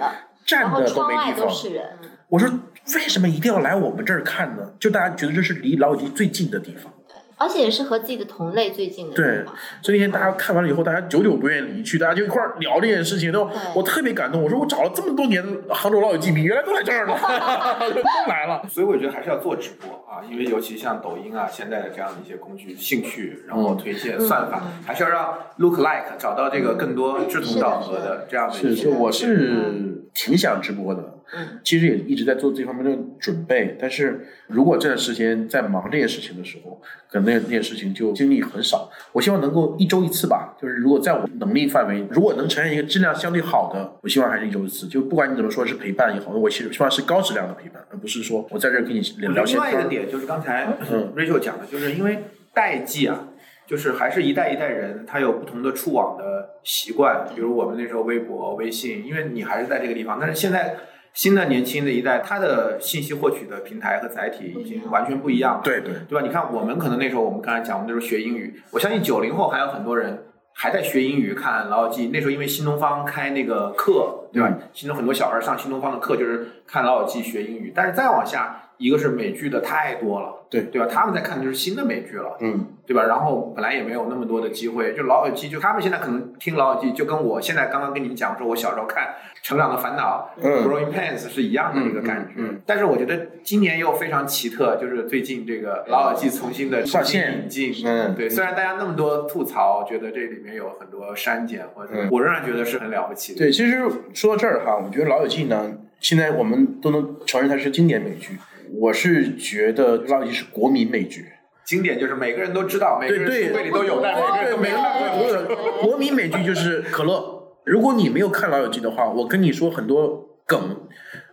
[0.46, 1.48] 站然后的都没窗外地方。
[1.48, 1.86] 都是人，
[2.30, 2.50] 我说
[2.96, 4.72] 为什么一定要来我们这儿看呢？
[4.80, 6.91] 就大家觉得这是离老友记最近的地方。
[7.36, 9.44] 而且也是和自己的同类最近的对。
[9.82, 14.41] 所以那天大家看完了以后，大家久久不愿意离去，大家就一块儿聊这件事情，都对我特别感动。
[14.41, 17.14] 我说我找了这么多年的杭州老友记迷，原来都在这儿呢，
[17.91, 18.62] 都来了。
[18.70, 28.70] 所以我觉得还是要做直播啊，因为尤其像抖音啊，现在的这样的一些工具，兴趣，然后推荐、嗯算法，还是要让 look like 找到这个更多志同道合的这样的一些。
[28.70, 33.76] 是是，我是挺想直播的，嗯，其实也一直在做这方面的准备。
[33.80, 38.89] 但是如果这段时间在忙这些事情的时候，可能那那些事情就精力很少。
[39.11, 44.88] 我希望能够一周一次吧，就是如果在我能力范围，如果能呈现一个质量相对好的，我希望还是一周一次。
[44.88, 49.84] 就不管你怎么说是陪伴也好，我希希望是高质量的陪伴，而不是说我在这儿跟你聊得另外一个。
[49.86, 52.20] 点就是刚才嗯 Rachel 讲的，就是因为
[52.53, 53.30] 代际啊，
[53.66, 57.26] 就是还是一代一代人，他有不同的触网的习惯。
[57.34, 60.76] 比如我们那时候微博、微信，因为你还是在这个地方，但是现在
[61.14, 65.61] 新的年轻的一代，他的信息获取的平台和载体已经完全不一样了。
[65.64, 66.26] 对对，对吧？
[66.26, 72.07] 你看，我们可能那时候我们刚才讲，我们那时候学英语，我相信九零后还有很多人还在学英语，看老友记。
[72.07, 74.49] 那时候因为新东方开那个课，对吧？
[74.49, 77.72] 嗯新东很多小孩上新东方的课就是看老友记学英语。
[77.76, 80.88] 但是再往下，一个是美剧的太多了，对对吧？
[80.92, 83.04] 他们在看的就是新的美剧了，嗯，对吧？
[83.04, 89.04] 然后本来也没有那么多的机会，就老友记，就他们现在可能听老友记，就跟我现在刚刚跟你们讲说，我小时候看
[89.42, 92.34] 《成长的烦恼》嗯 Growing Pains 是一样的一个感觉。
[92.36, 103.38] 嗯嗯嗯但是我觉得今年又非常奇特，就是最近这个老友记重新的上线引进，嗯对，虽然大家那么多吐槽，觉得这里面有很多删减或者嗯我仍然觉得是很了不起的。
[103.40, 103.82] 对，其实
[104.14, 108.38] 说到这儿哈，我觉得《老友记》呢，现在我们都能承认它是经典美剧。
[108.84, 111.26] 我是觉得《老友记》是国民美剧。
[111.64, 117.54] 经典就是每个人都知道，每个人对对书柜里都有，但每个人都没每有国民美剧就是可乐。
[117.66, 120.82] 如果你没有看《老友记》的话，我跟你说很多梗，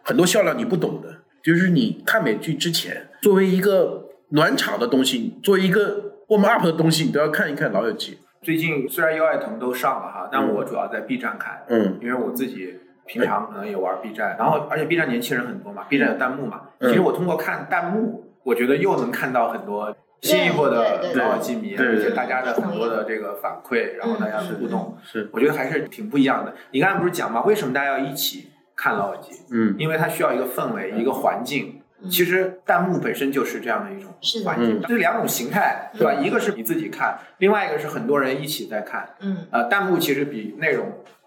[0.04, 8.12] 很多笑料你不懂的，就是你看美剧之前，作为一个暖场的东西，作为一个 warm up 的东西，你都要看一看《老友记》。
[8.42, 12.78] 最近虽然优爱腾都上了哈，但我主要在 B 站看，嗯因为我自己
[13.12, 26.54] 平常可能也玩 B 站，然后而且 B 站年轻人很多嘛，B 站有弹幕嘛，嗯其实我通过看弹幕，我觉得又能看到很多新一波的对对对老友记迷，对对对而且大家的很多的这个反馈，然后大家的互动，是，我觉得还是挺不一样的。
[26.70, 27.42] 你刚才不是讲吗？
[27.42, 29.32] 为什么大家要一起看老友记？
[29.52, 31.76] 嗯因为它需要一个氛围，一个环境。
[32.10, 34.10] 其实弹幕本身就是这样的一种
[34.42, 36.14] 环境，嗯这两种形态，对吧？
[36.14, 39.06] 一个是你自己看，另外一个是很多人一起在看。
[39.20, 40.86] 嗯，呃，弹幕其实比内容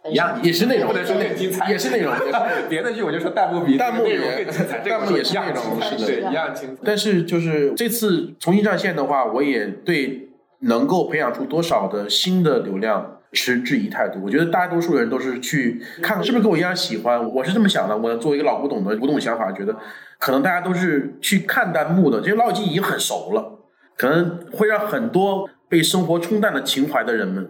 [0.09, 2.13] 一样，也是内容不能说更精彩，也是内容
[2.67, 6.81] 别的剧我就说弹幕比弹幕内容也更精彩，弹幕也是一样内容是的对，一样精彩。
[6.83, 10.29] 但是就是这次重新上线的话，我也对
[10.59, 14.19] 能够培养出多少的新的流量持质疑态度。
[14.23, 17.97] 我觉得大多数人都是去看看是不是跟我一样喜欢，我是这么想的。
[17.97, 19.75] 我作为一个老古董的古董想法，觉得
[20.19, 23.59] 可能大家都是去看弹幕的，这些老友记已经很熟了，
[23.95, 27.49] 可能会让很多被生活冲淡了情怀的人们。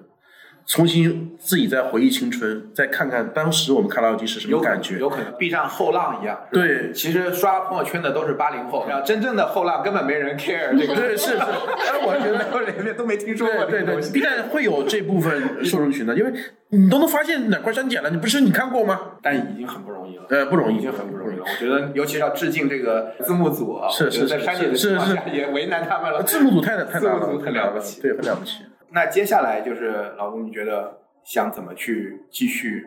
[0.65, 4.97] 重新自己再回忆青春，再看看当时我们看老友记是什么感觉。
[4.97, 6.39] 有可能 B 站后浪一样。
[6.51, 10.95] 对其实刷朋友圈的都是八零后，然后真正的后浪根本没人 care 这个。
[10.95, 14.13] 对，是是， 哎，我觉得人家都没听说过对对对这个东西。
[14.13, 16.33] ，B 站会有这部分受众群的，因为
[16.69, 18.99] 你都能发现哪块删减了，你不是你看过吗？
[19.21, 20.23] 但已经很不容易了。
[20.29, 26.23] 呃，不容易，已经很不容易了，我觉得，尤其是要致敬这个字幕组啊，是在删减的是是情况下也为难他们了。
[26.23, 28.59] 字幕组太太难了，字幕组很太了不起，对，很了不起。
[28.93, 32.85] 那接下来就是老公，你觉得想怎么去继续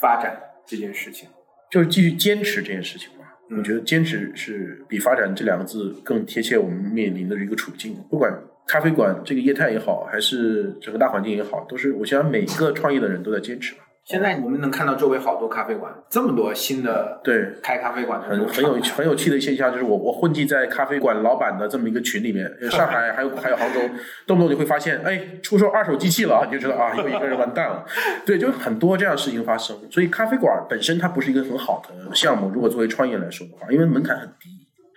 [0.00, 1.28] 发展这件事情？
[1.70, 3.24] 就是继续坚持这件事情吧。
[3.50, 7.96] 嗯我觉得坚持是比发展这两个字更贴切我们面临的一个处境。
[8.10, 8.30] 不管
[8.66, 13.87] 咖啡馆这个业态也好，还是整个大环境也好，都是我想每个创业的人都在坚持吧。
[14.08, 23.80] 现在我们能看到周围好多咖啡馆，这么多新的对，开咖啡馆的很很有很有趣的现象就是我我混迹在咖啡馆老板的这么一个群里面， 上海还有还有杭州，
[24.26, 27.84] 动不动你会发现，哎，出售二手机器了，你就知道啊，又一个人完蛋了。
[28.24, 29.76] 对，就很多这样的事情发生。
[29.90, 34.48] 所以咖啡馆本身它不是一个很好的项目，如果作为创业来说的话，因为门槛很低。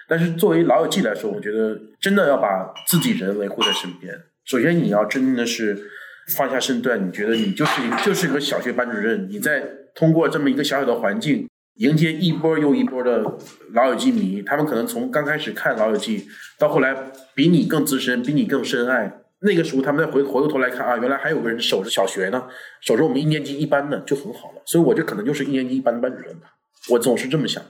[0.07, 4.13] 但是作为老友记来说，我觉得真的要把自己人维护在身边。
[4.45, 5.77] 首先你要真的是
[6.35, 9.63] 放下身段，你觉得你就是就是一个小学班主任，你在
[9.95, 11.47] 通过这么一个小小的环境。
[11.75, 13.37] 迎接一波又一波的
[13.73, 16.27] 老友记迷，他们可能从刚开始看老友记，
[16.59, 16.93] 到后来
[17.33, 19.21] 比你更资深，比你更深爱。
[19.39, 22.43] 那个时候，他们再回回过头来看啊，原来还有个人守着小学呢，
[22.81, 24.61] 守着我们一年级一班呢，就很好了。
[24.65, 26.53] 所以我这可能就是一年级一班的班主任吧。
[26.89, 27.63] 我总是这么想，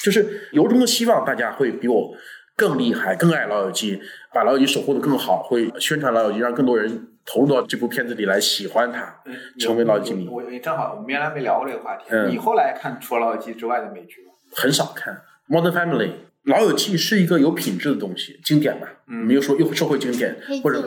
[0.00, 2.14] 就是由衷的希望大家会比我
[2.56, 4.00] 更厉害，更爱老友记，
[4.32, 9.14] 把老友记守护的更好，会宣传老友记，让更多人投入到这部片子里来，喜欢它，
[9.60, 10.26] 成为老友记迷。
[10.26, 14.32] 我正好我们原来没聊过这个话题，嗯你后来看除了老友记之外的美剧吗？
[14.52, 15.20] 很少看
[15.54, 16.06] 《Modern Family》。
[16.44, 20.82] 老友记是一个有品质的东西，经典吧，嗯没有说又社会经典黑，或者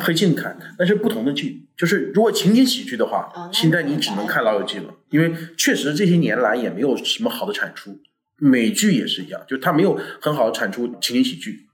[0.00, 7.98] 黑镜看，但是不同的剧，就是如果情景喜剧的话，哦现在你只能看老友记了，因为确实这些年来也没有什么好的产出，
[8.38, 11.66] 美剧也是一样，就它没有很好的产出情景喜剧，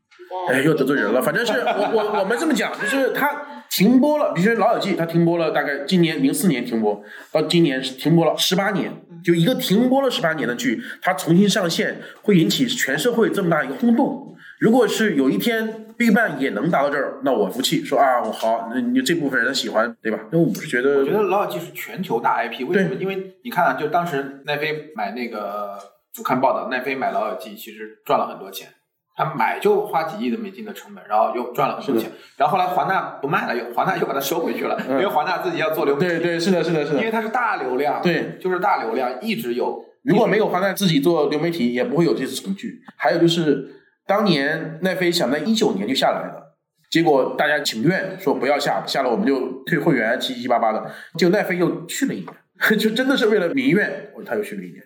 [0.48, 1.22] 哎，又得罪人了。
[1.22, 8.92] 反正是我我我们这么讲，就是它停播了，比如说《老友记》，它停播了，大概今年零四年停播，到今年停播了十八年。
[9.24, 14.36] 就一个停播了十八年的剧，它重新上线，会引起全社会这么大一个轰动。
[14.58, 20.18] 如果是有一天 BigBang 也能达到这儿，那我服气，说啊，我好，那你这部分人喜欢，对吧？
[20.32, 22.96] 因为我是觉得，我觉得老友记是全球大 IP，为什么？
[22.96, 25.78] 因为你看啊，就当时奈飞买那个
[26.12, 28.68] 主刊报道，奈飞买老友记其实赚了很多钱，
[29.14, 36.98] 他买就花几亿的美金的成本，然后又赚了很多钱，然后后来华纳不卖了，又华纳又把它收回去了，因为华纳自己要做流媒体，对对，是的，是的，是的。
[36.98, 39.84] 因为它是大流量，对，就是大流量，一直有。
[40.02, 42.80] 如果没有华纳自己做流媒体，也不会有这次重聚。
[42.96, 43.68] 还有就是，
[44.06, 46.56] 当年奈飞想在一九年就下来了，
[46.90, 50.90] 结果大家请愿说不要下，下了我们就退会员，七七八八的。
[51.16, 52.34] 结果奈飞又去了一年，
[52.76, 54.82] 就真的是为了民怨，他又去了一年。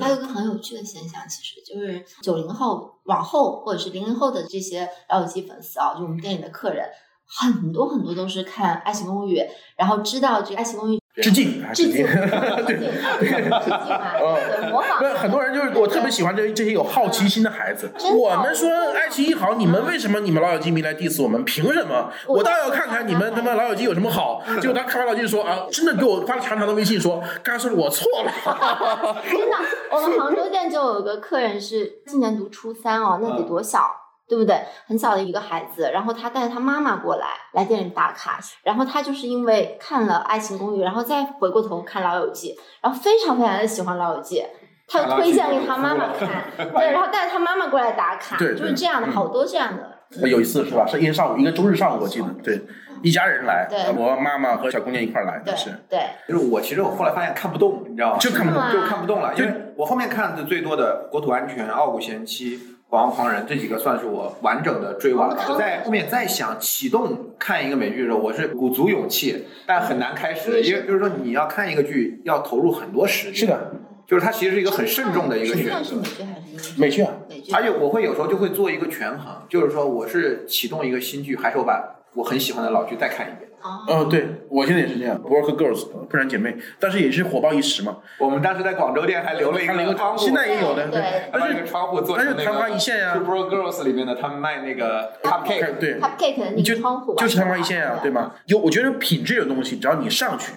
[0.00, 6.88] 还有一个很有趣的现象，其实就是九零后往后或者是零零后的这些老友记粉丝啊，就我们店里的客人，
[7.26, 9.38] 很多很多都是看《爱情公寓》，
[9.76, 12.04] 然后知道这《爱情公寓》致敬，致敬，
[12.66, 12.86] 致敬，
[13.18, 14.98] 对致敬啊， 对模仿。
[15.00, 17.88] 那很多人就是我特别喜欢这这些有好奇心的孩子。
[18.18, 21.44] 我们说爱奇艺好，你们为什么你们老友记迷来 diss 我们？
[21.44, 22.10] 凭什么？
[22.26, 24.42] 我倒要看看你们他妈老友记有什么好。
[24.60, 29.22] 结果他看完老友记说啊，真的给我发了长长的微信说，刚才说我错了。
[29.30, 29.56] 真的，
[29.92, 34.03] 我们杭州店就有个客人是今年读初三哦，那得多小？
[34.28, 34.58] 对不对？
[34.86, 42.52] 很小的一个孩子，然后他带着他妈妈过来来店里打卡，然后他就是因为看了《爱情公寓》，然后再回过头看《老友记》，
[42.82, 44.40] 然后非常非常的喜欢《老友记》，
[44.88, 50.86] 他就推荐给他妈妈看， 对，然后带着他妈妈过来打卡，对对就是这样的，好多这样的有一次是吧？
[50.86, 52.60] 是一天上午，一个周日上午，我记得对，
[53.02, 55.70] 一家人来对，我妈妈和小姑娘一块儿来是。
[55.90, 58.18] 对，就是我其实我后来发现看不动，你知道吗？
[58.18, 65.36] 就看不懂就看不动了，因为我后面看的最多的《国土安全》《傲骨贤妻》《广王狂人》这几个算是我完整的追完了。
[65.48, 73.34] 我在后面再想启动看一个美剧的时候，我是鼓足勇气，但很难开始，因为就是说你要看一个剧要投入很多时间。
[73.34, 73.72] 是，的，
[74.06, 76.02] 就是它其实是一个很慎重的一个选择看是美。
[76.02, 76.80] 剧还是？
[76.80, 77.52] 美剧啊，美剧。
[77.52, 81.82] 而且我会有时候就会做一个权衡，就是说我是启动一个新剧，还是我把
[82.14, 83.50] 我很喜欢的老剧再看一遍。
[83.64, 87.96] 哦，嗯，对我现在也是这样，Work Girls 不然姐妹，但是也是火爆一时嘛。
[88.18, 98.34] 我们当时在广州店还留了一个个窗户，现在也有的，对把那个窗户做成那个但是昙花一现呀 Super Girls 里面的他们卖那个 cupcake，对，Cupcake 的那你就个窗户吧就是昙花一现啊，对吗？
[98.46, 100.52] 有，我觉得品质的东西，只要你上去，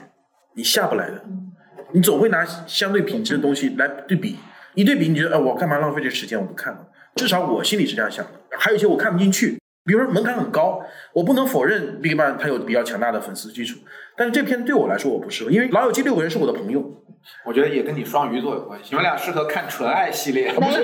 [0.55, 1.23] 你下不来的。
[1.93, 4.35] 你总会拿相对品质的东西来对比，
[4.73, 6.37] 一对比，你觉得，哎、我干嘛浪费这时间？
[6.37, 6.79] 我不看了。
[7.15, 8.31] 至少我心里是这样想的。
[8.59, 10.81] 还有一些我看不进去，比如说门槛很高，
[11.13, 13.79] 我不能否认 Big Bang 它有比较强大的粉丝基础，
[14.17, 16.83] 但是这片对我来说我不适合，因为老友记六个人是我的朋友，
[17.45, 18.89] 我觉得也跟你双鱼座有关系。
[18.89, 20.81] 你们俩适合看纯爱系列，没有，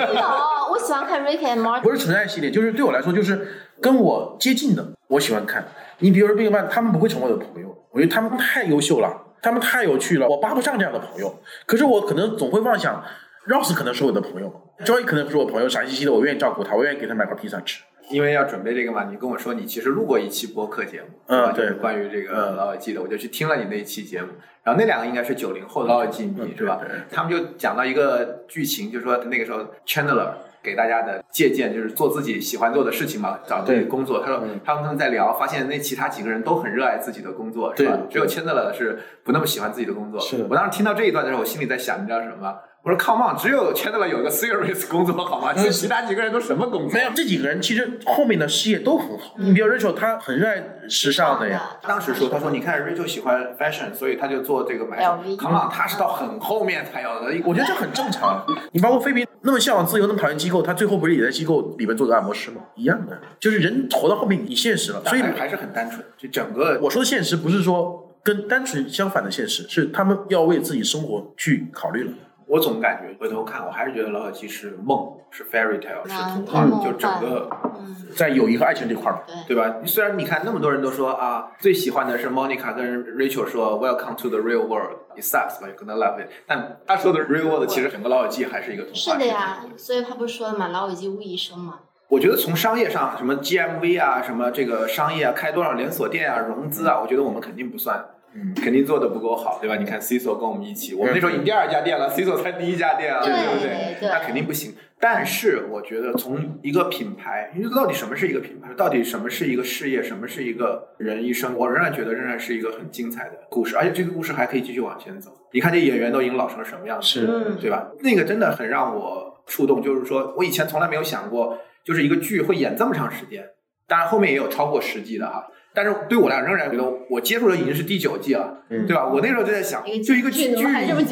[0.71, 1.81] 我喜欢看 Rick and Morty。
[1.81, 3.45] 不是纯爱系列，就是对我来说就是
[3.81, 5.67] 跟我接近的，我喜欢看。
[5.99, 11.37] 你比如说 Big Bang，他们不会成为我的朋友，我觉得他们太优秀了，他们太有趣了，我扒不上这样的朋友。
[11.65, 13.03] 可是我可能总会妄想
[13.49, 14.49] ，Ross 可能是我的朋友
[14.85, 17.83] ，Joy 可能是我朋友，傻兮兮的，我愿意照顾他，我愿意给他买块披萨吃。
[18.11, 24.27] 因为要准备这个嘛，你跟我说你其实录过一期播客节目，嗯吧就是对关于这个嗯老友记的，我就去听了你那一期节目。
[24.63, 26.79] 然后那两个应该是九零后的老友记迷嗯是吧？
[27.11, 30.29] 他们就讲到一个剧情，就是说那个时候 Chandler
[30.61, 34.21] 给大家的借鉴就是做自己喜欢做的事情嘛，找自己对工作。
[34.21, 37.97] 他说嗯他们他们在聊，发现那其他几个人都很热爱自己的工作，是吧？
[37.97, 40.19] 对只有 Chandler 是不那么喜欢自己的工作。
[40.21, 42.55] 是的我当时听到这一段的时候，我心里在想，你知道什么吗？
[42.83, 45.53] 我说 Come on，只有 Chandler 有一个 serious 工作好吗？
[45.55, 46.91] 嗯其他几个人都什么工作？
[46.91, 49.35] 没有，这几个人其实后面的事业都很好。
[49.37, 51.77] 你比如 Rachel，她很热爱时尚的呀。
[51.81, 55.17] 当时说，他说你看 Rachel 喜欢 fashion，所以他就做这个买手。
[55.39, 57.33] Come on，他是到很后面才有的。
[57.45, 58.45] 我觉得这很正常。
[58.73, 62.57] 你包括菲比那么向往自由，那么讨厌机构，他最后不是也在机构里面做个按摩师吗？
[62.75, 72.11] 一样的，就是人活到后面你现实了，所以还是很单纯，就整个我说的现实不是说跟单纯相反的现实，是他们要为自己生活去考虑了。
[72.53, 77.49] 我总感觉回头看，我还是觉得老友记是梦，是 fairy tale，是嗯童话，嗯就整个
[77.79, 79.77] 嗯，在友谊和爱情这块儿吧，对吧？
[79.85, 86.29] 虽然你看那么多人都说啊，最喜欢的是 Monica 跟 Rachel 说 Welcome to the real world，it sucks but you're gonna love it。
[86.45, 88.99] 但他说的 real world 其实整个老友记还是一个童话。
[88.99, 91.79] 是的呀，所以他不是说了嘛，老友记误一生嘛。
[92.09, 98.12] 我觉得从商业上，什么 GMV 啊，什么这个商业啊，开多少连锁店啊，融资啊，我觉得我们肯定不算，嗯，
[98.55, 99.75] 肯定做的不够好，对吧？
[99.75, 104.73] 你看 CISO 跟我们一起，我们那时候已经第二家店了，CISO 才第一家店啊，对不对那肯定不行。
[104.99, 115.29] 但是我觉得从一个品牌，因为到底什么是一个品牌，到底什么是一个事业，什么是一个人一生，我仍然觉得仍然是一个很精彩的故事，而且这个故事还可以继续往前走。
[115.51, 117.91] 你看这演员都已经老成什么样子，是嗯，对吧？
[117.99, 123.45] 那个真的很让我触动，就是说我以前从来没有想过，就是一个剧会演这么长时间。
[123.85, 129.07] 当然后面也有超过十季的哈，但是对我来讲仍然觉得我接触的已经是第九季了，嗯对吧？
[129.07, 130.63] 我那时候就在想，就一个剧剧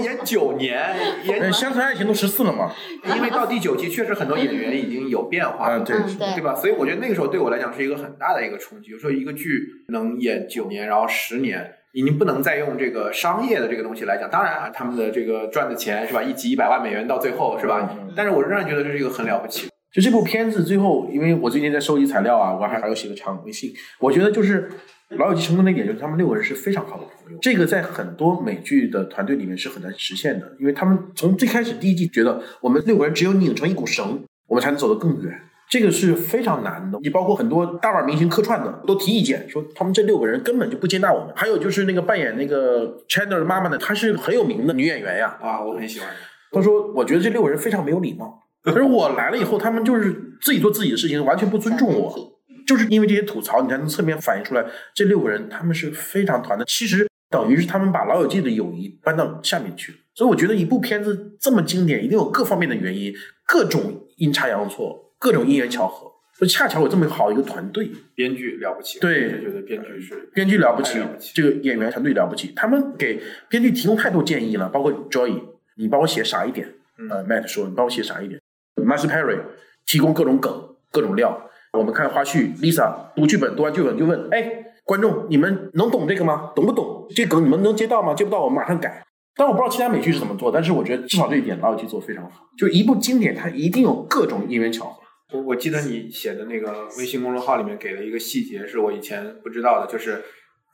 [0.03, 0.95] 演九年，
[1.25, 2.71] 演嗯，乡村爱情都十四了嘛，
[3.15, 6.53] 因为到第九季确实很多演员已经有变化了，啊对嗯对对吧？
[6.55, 8.91] 所以我觉得那个时候对我来讲是一个很大的一个冲击。
[8.91, 14.29] 有时候一个剧能演九年，然后十年，已经不能再用这个商业的这个东西来讲。
[14.29, 17.89] 当然啊，他们的这个赚的钱是吧，一集一百万美元到最后是吧？
[17.99, 19.70] 嗯但是我仍然觉得这是一个很了不起的。
[19.93, 24.69] 就这部片子最后，因为我最近在收集材料啊，我还还有写个长微信，我觉得就是
[25.17, 35.41] 《老友记》成功的一点就是他们六个人是非常好的朋友，这个在很多美剧的团队里面是很难实现的，因为他们从最开始第一季觉得我们六个人只有拧成一股绳，我们才能走得更远。
[35.69, 41.33] 这个是非常难的，你包括很多大腕明星客串的都提意见，说他们这六个人根本就不接纳我们。
[41.35, 46.09] 还有就是那个扮演那个 Chandler 妈妈的，她是很有名的女演员呀，啊，我很喜欢。
[46.51, 48.40] 她说：“我觉得这六个人非常没有礼貌。
[48.71, 52.37] 可是我来了以后，他们就是自己做自己的事情，完全不尊重我。
[52.67, 56.63] 就是因为这些吐槽，你才能侧面反映出来，这六个人他们是非常团的。
[56.65, 59.97] 其实等于是他们把老友记的友谊搬到下面去了。
[60.13, 63.13] 所以我觉得一部片子这么经典，一定有各方面的原因，
[63.47, 66.11] 各种阴差阳错，各种因缘巧合。
[66.39, 75.39] 就恰巧有这么好一个团队，编剧了不起，对觉得编剧是编剧了不起太了不起，这个演员团队了不起，他们给编剧提供太多建议了，包括 Joy，
[75.75, 76.67] 你帮我写傻一点，
[77.11, 78.40] 呃，Matt 说你帮我写傻一点
[78.75, 79.39] m a s Perry
[79.85, 81.49] 提供各种梗、各种料。
[81.73, 86.51] 我们看花絮，Lisa 读剧本，读完剧本就问，哎，观众你们能懂这个吗？
[86.55, 87.07] 懂不懂？
[87.15, 88.13] 这梗你们能接到吗？
[88.13, 89.03] 接不到我们马上改。
[89.33, 95.01] 但我不知道其他美剧是怎么做，但是我觉得至少这一点老友记做非常好，就一部经典，它一定有各种因缘巧合。
[95.33, 100.21] 我我记得你写的那个微信公众号里面给了一个细节，是我以前不知道的，就是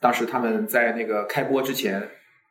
[0.00, 2.02] 当时他们在那个开播之前，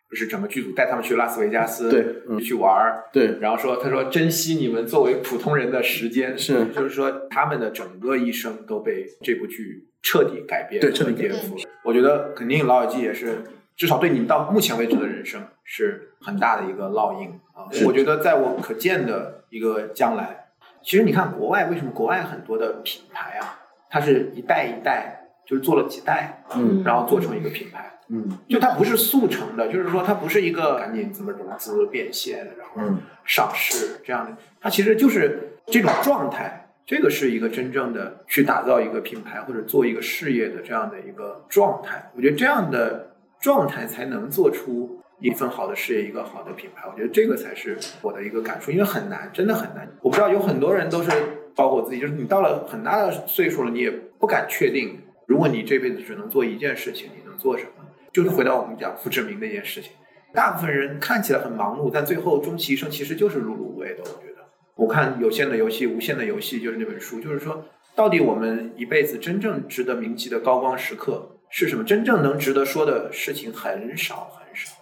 [0.10, 11.70] 不是整个剧组带他们去拉斯维加斯，对嗯去玩儿，对，然后说他说珍惜你们作为普通人的时间，是就是说他们的整个一生都被这部剧彻底改变，对彻底颠覆了。
[11.84, 13.44] 我觉得肯定《老友记》也是，
[13.76, 17.68] 至少对你们到目前为止的人生是很大的一个烙印啊。
[17.86, 20.48] 我觉得在我可见的一个将来，
[20.82, 27.97] 其实你看国外为什么国外很多的品牌啊，它是一代一代就是做了几代，嗯然后做成一个品牌。
[28.10, 36.64] 嗯就它不是速成的，就是说它不是一个赶紧怎么融资变现，然后嗯上市这样的，它其实就是这种状态。
[36.86, 42.10] 这个是一个真正的去打造一个品牌或者做一个事业的这样的一个状态。
[42.16, 46.88] 我觉得这样的状态才能做出一份好的事业，一个好的品牌。
[46.90, 49.86] 我觉得这个才是我的一个感触，因为很难，真的很难。
[50.00, 51.12] 我不知道有很多人都是，
[51.54, 57.77] 包括我自己，就是你到了很大的岁数了，你也不敢确定，如果你这辈子只能做一件事情，你能做什么？
[58.18, 59.92] 就是回到我们讲傅志明那件事情，
[60.34, 64.00] 大部分人看起来很忙碌，但最后终其一生其实就是碌碌无为的。
[64.00, 64.44] 我觉得，
[64.74, 67.64] 我看有限的游戏，无限的游戏就是那本书，就是说，
[67.94, 71.84] 到底我们一辈子真正值得铭记的高光时刻是什么？
[71.84, 74.74] 真正能值得说的事情很少很少。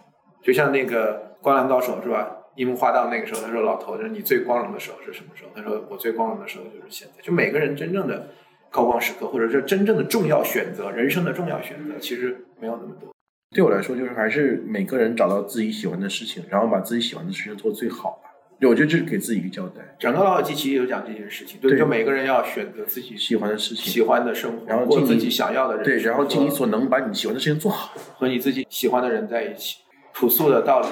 [0.41, 2.37] 就像那个《灌篮高手》是吧？
[2.55, 8.29] 樱木花道那个时候，他说：“老头子，你最光荣的时候是什么时候？”他说：“我最光荣的时候就是现在。”就每个人真正的
[8.71, 13.13] 高光时刻，或者是真正的重要选择，人生的重要选择，其实没有那么多。
[13.55, 18.29] 对我来说，就是还是每个人找到自己喜欢的事情，然后把自己喜欢的事情做最好吧。
[18.59, 19.95] 对，我觉得这是给自己一个交代。
[19.97, 27.93] 整个老友记其实有讲这件事情，对，对就每个人要选择自己喜欢的事情喜欢的生活，然后尽自己想要的人生，对，然后尽你所能把你喜欢的事情做好。
[28.17, 29.77] 和你自己喜欢的人在一起，
[30.13, 30.87] 朴素的道理。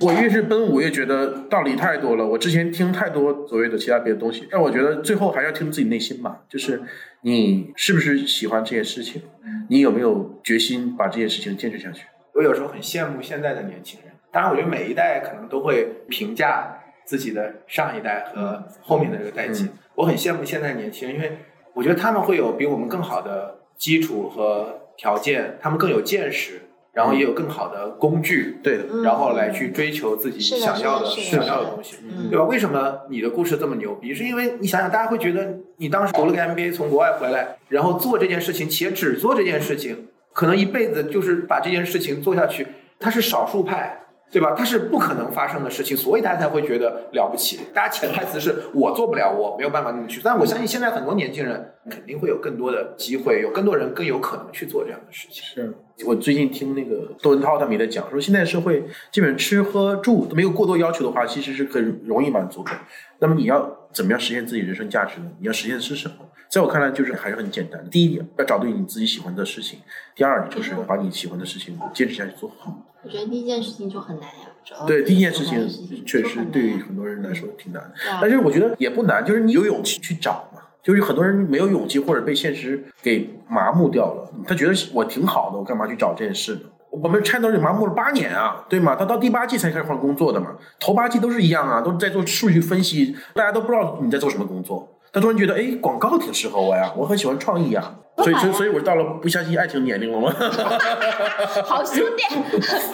[0.00, 2.26] 我越是奔，五越觉得道理太多了。
[2.26, 6.42] 我之前听太多所谓的其他别的东西，但我觉得最后还是要听自己内心吧。
[6.48, 6.82] 就是
[7.20, 9.22] 你是不是喜欢这些事情，
[9.68, 12.06] 你有没有决心把这件事情坚持下去？
[12.34, 19.64] 我有时候很羡慕现在的年轻人，当然，我觉得每一代可能都会评价自己的上一代和后面的这个代际。
[19.64, 21.36] 嗯我很羡慕现在年轻人，因为
[21.74, 26.62] 我觉得他们会有比我们更好的基础和条件，他们更有见识，
[26.92, 31.96] 然后也有更好的工具，对的，嗯然后来去追求自己想要的想要的东西。
[32.02, 32.44] 嗯对吧？
[32.44, 34.14] 为什么你的故事这么牛逼？
[34.14, 42.66] 是因为你想想，大家会觉得你当时读了个 MBA，从国外回来，然后做这件事情，且只做这件事情，可能一辈子就是把这件事情做下去，
[43.00, 44.01] 他是少数派。
[44.32, 44.54] 对吧？
[44.56, 47.60] 它是不可能发生的事情，所以大家才会觉得了不起。
[47.74, 50.22] 大家潜台词是我做不了，我没有办法那么去。
[50.24, 55.44] 但我相信现在很多年轻人肯定会有更多的机会，有更多人更有可能去做这样的事情。
[55.44, 55.74] 是
[56.06, 62.70] 我最近听那个窦文涛他们也在讲，说现在社会基本吃喝住都没有过多要求的话，其实是很容易满足的。
[63.18, 65.26] 那么你要怎么样实现自己人生价值呢？
[65.40, 66.14] 你要实现的是什么？
[66.48, 67.90] 在我看来，就是还是很简单的。
[67.90, 69.78] 第一点，要找对你自己喜欢的事情；
[70.14, 72.74] 第二，就是把你喜欢的事情坚持下去做好。
[73.04, 75.68] 我觉得第一件事情就很难呀，对，第一件事情
[76.06, 80.60] 确实对于很多人来说挺难但是我觉得也不难，就是你有勇气去找嘛。
[80.82, 84.28] 就是很多人没有勇气，或者被现实给麻木掉了。
[84.44, 86.60] 他觉得我挺好的，我干嘛去找这件事呢？
[86.90, 88.96] 我们 channel 麻木了八年啊，对吗？
[88.96, 90.48] 他到第八季才开始换工作的嘛，
[90.80, 94.88] 头八季都是一样啊，都是在做数据分析，大家都不知道你在做什么工作。
[95.12, 100.33] 他突然觉得，哎，广告挺适合我呀，我很喜欢创意啊，所以，所以，所以我到了不相信爱情年龄了吗？
[101.65, 102.23] 好兄弟，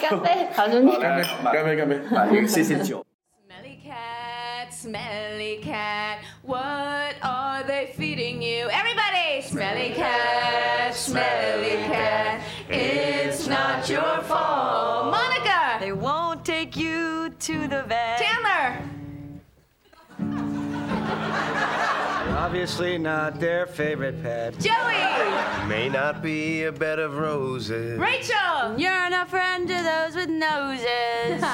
[0.00, 0.96] 干杯，好兄弟。
[1.00, 1.98] 干杯，干杯，干杯！
[2.14, 3.04] 把这个谢谢酒。
[3.48, 8.68] Smelly cat, smelly cat, what are they feeding you?
[8.68, 9.40] Everybody!
[9.42, 15.10] Smelly cat, smelly cat, it's not your fault.
[15.10, 15.78] Monica!
[15.80, 18.18] They won't take you to the vet.
[18.18, 18.76] Chandler!
[22.39, 24.57] Obviously not their favorite pet.
[24.59, 25.67] Joey!
[25.67, 27.99] May not be a bed of roses.
[27.99, 28.77] Rachel!
[28.77, 31.43] You're not a friend to those with noses.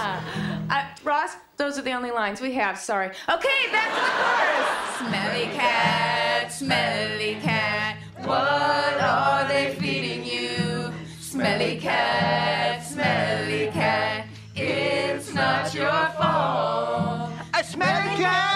[0.67, 3.11] Uh, Ross, those are the only lines we have, sorry.
[3.29, 4.97] Okay, back to the chorus.
[4.97, 10.91] Smelly cat, smelly cat, what are they feeding you?
[11.19, 17.29] Smelly cat, smelly cat, it's not your fault.
[17.53, 18.54] A smelly cat!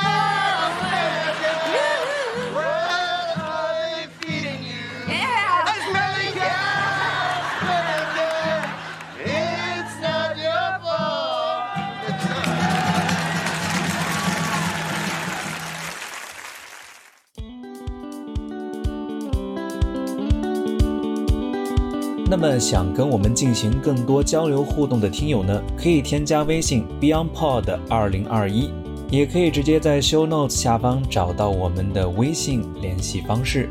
[22.32, 28.70] 那么想跟我们进行更多交流互动的听友呢，可以添加微信 BeyondPod 二零二一
[29.10, 33.68] 也可以直接在 Show Notes 下方找到我们的微信联系方式。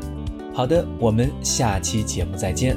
[0.53, 2.75] 好的，我们下期节目再见。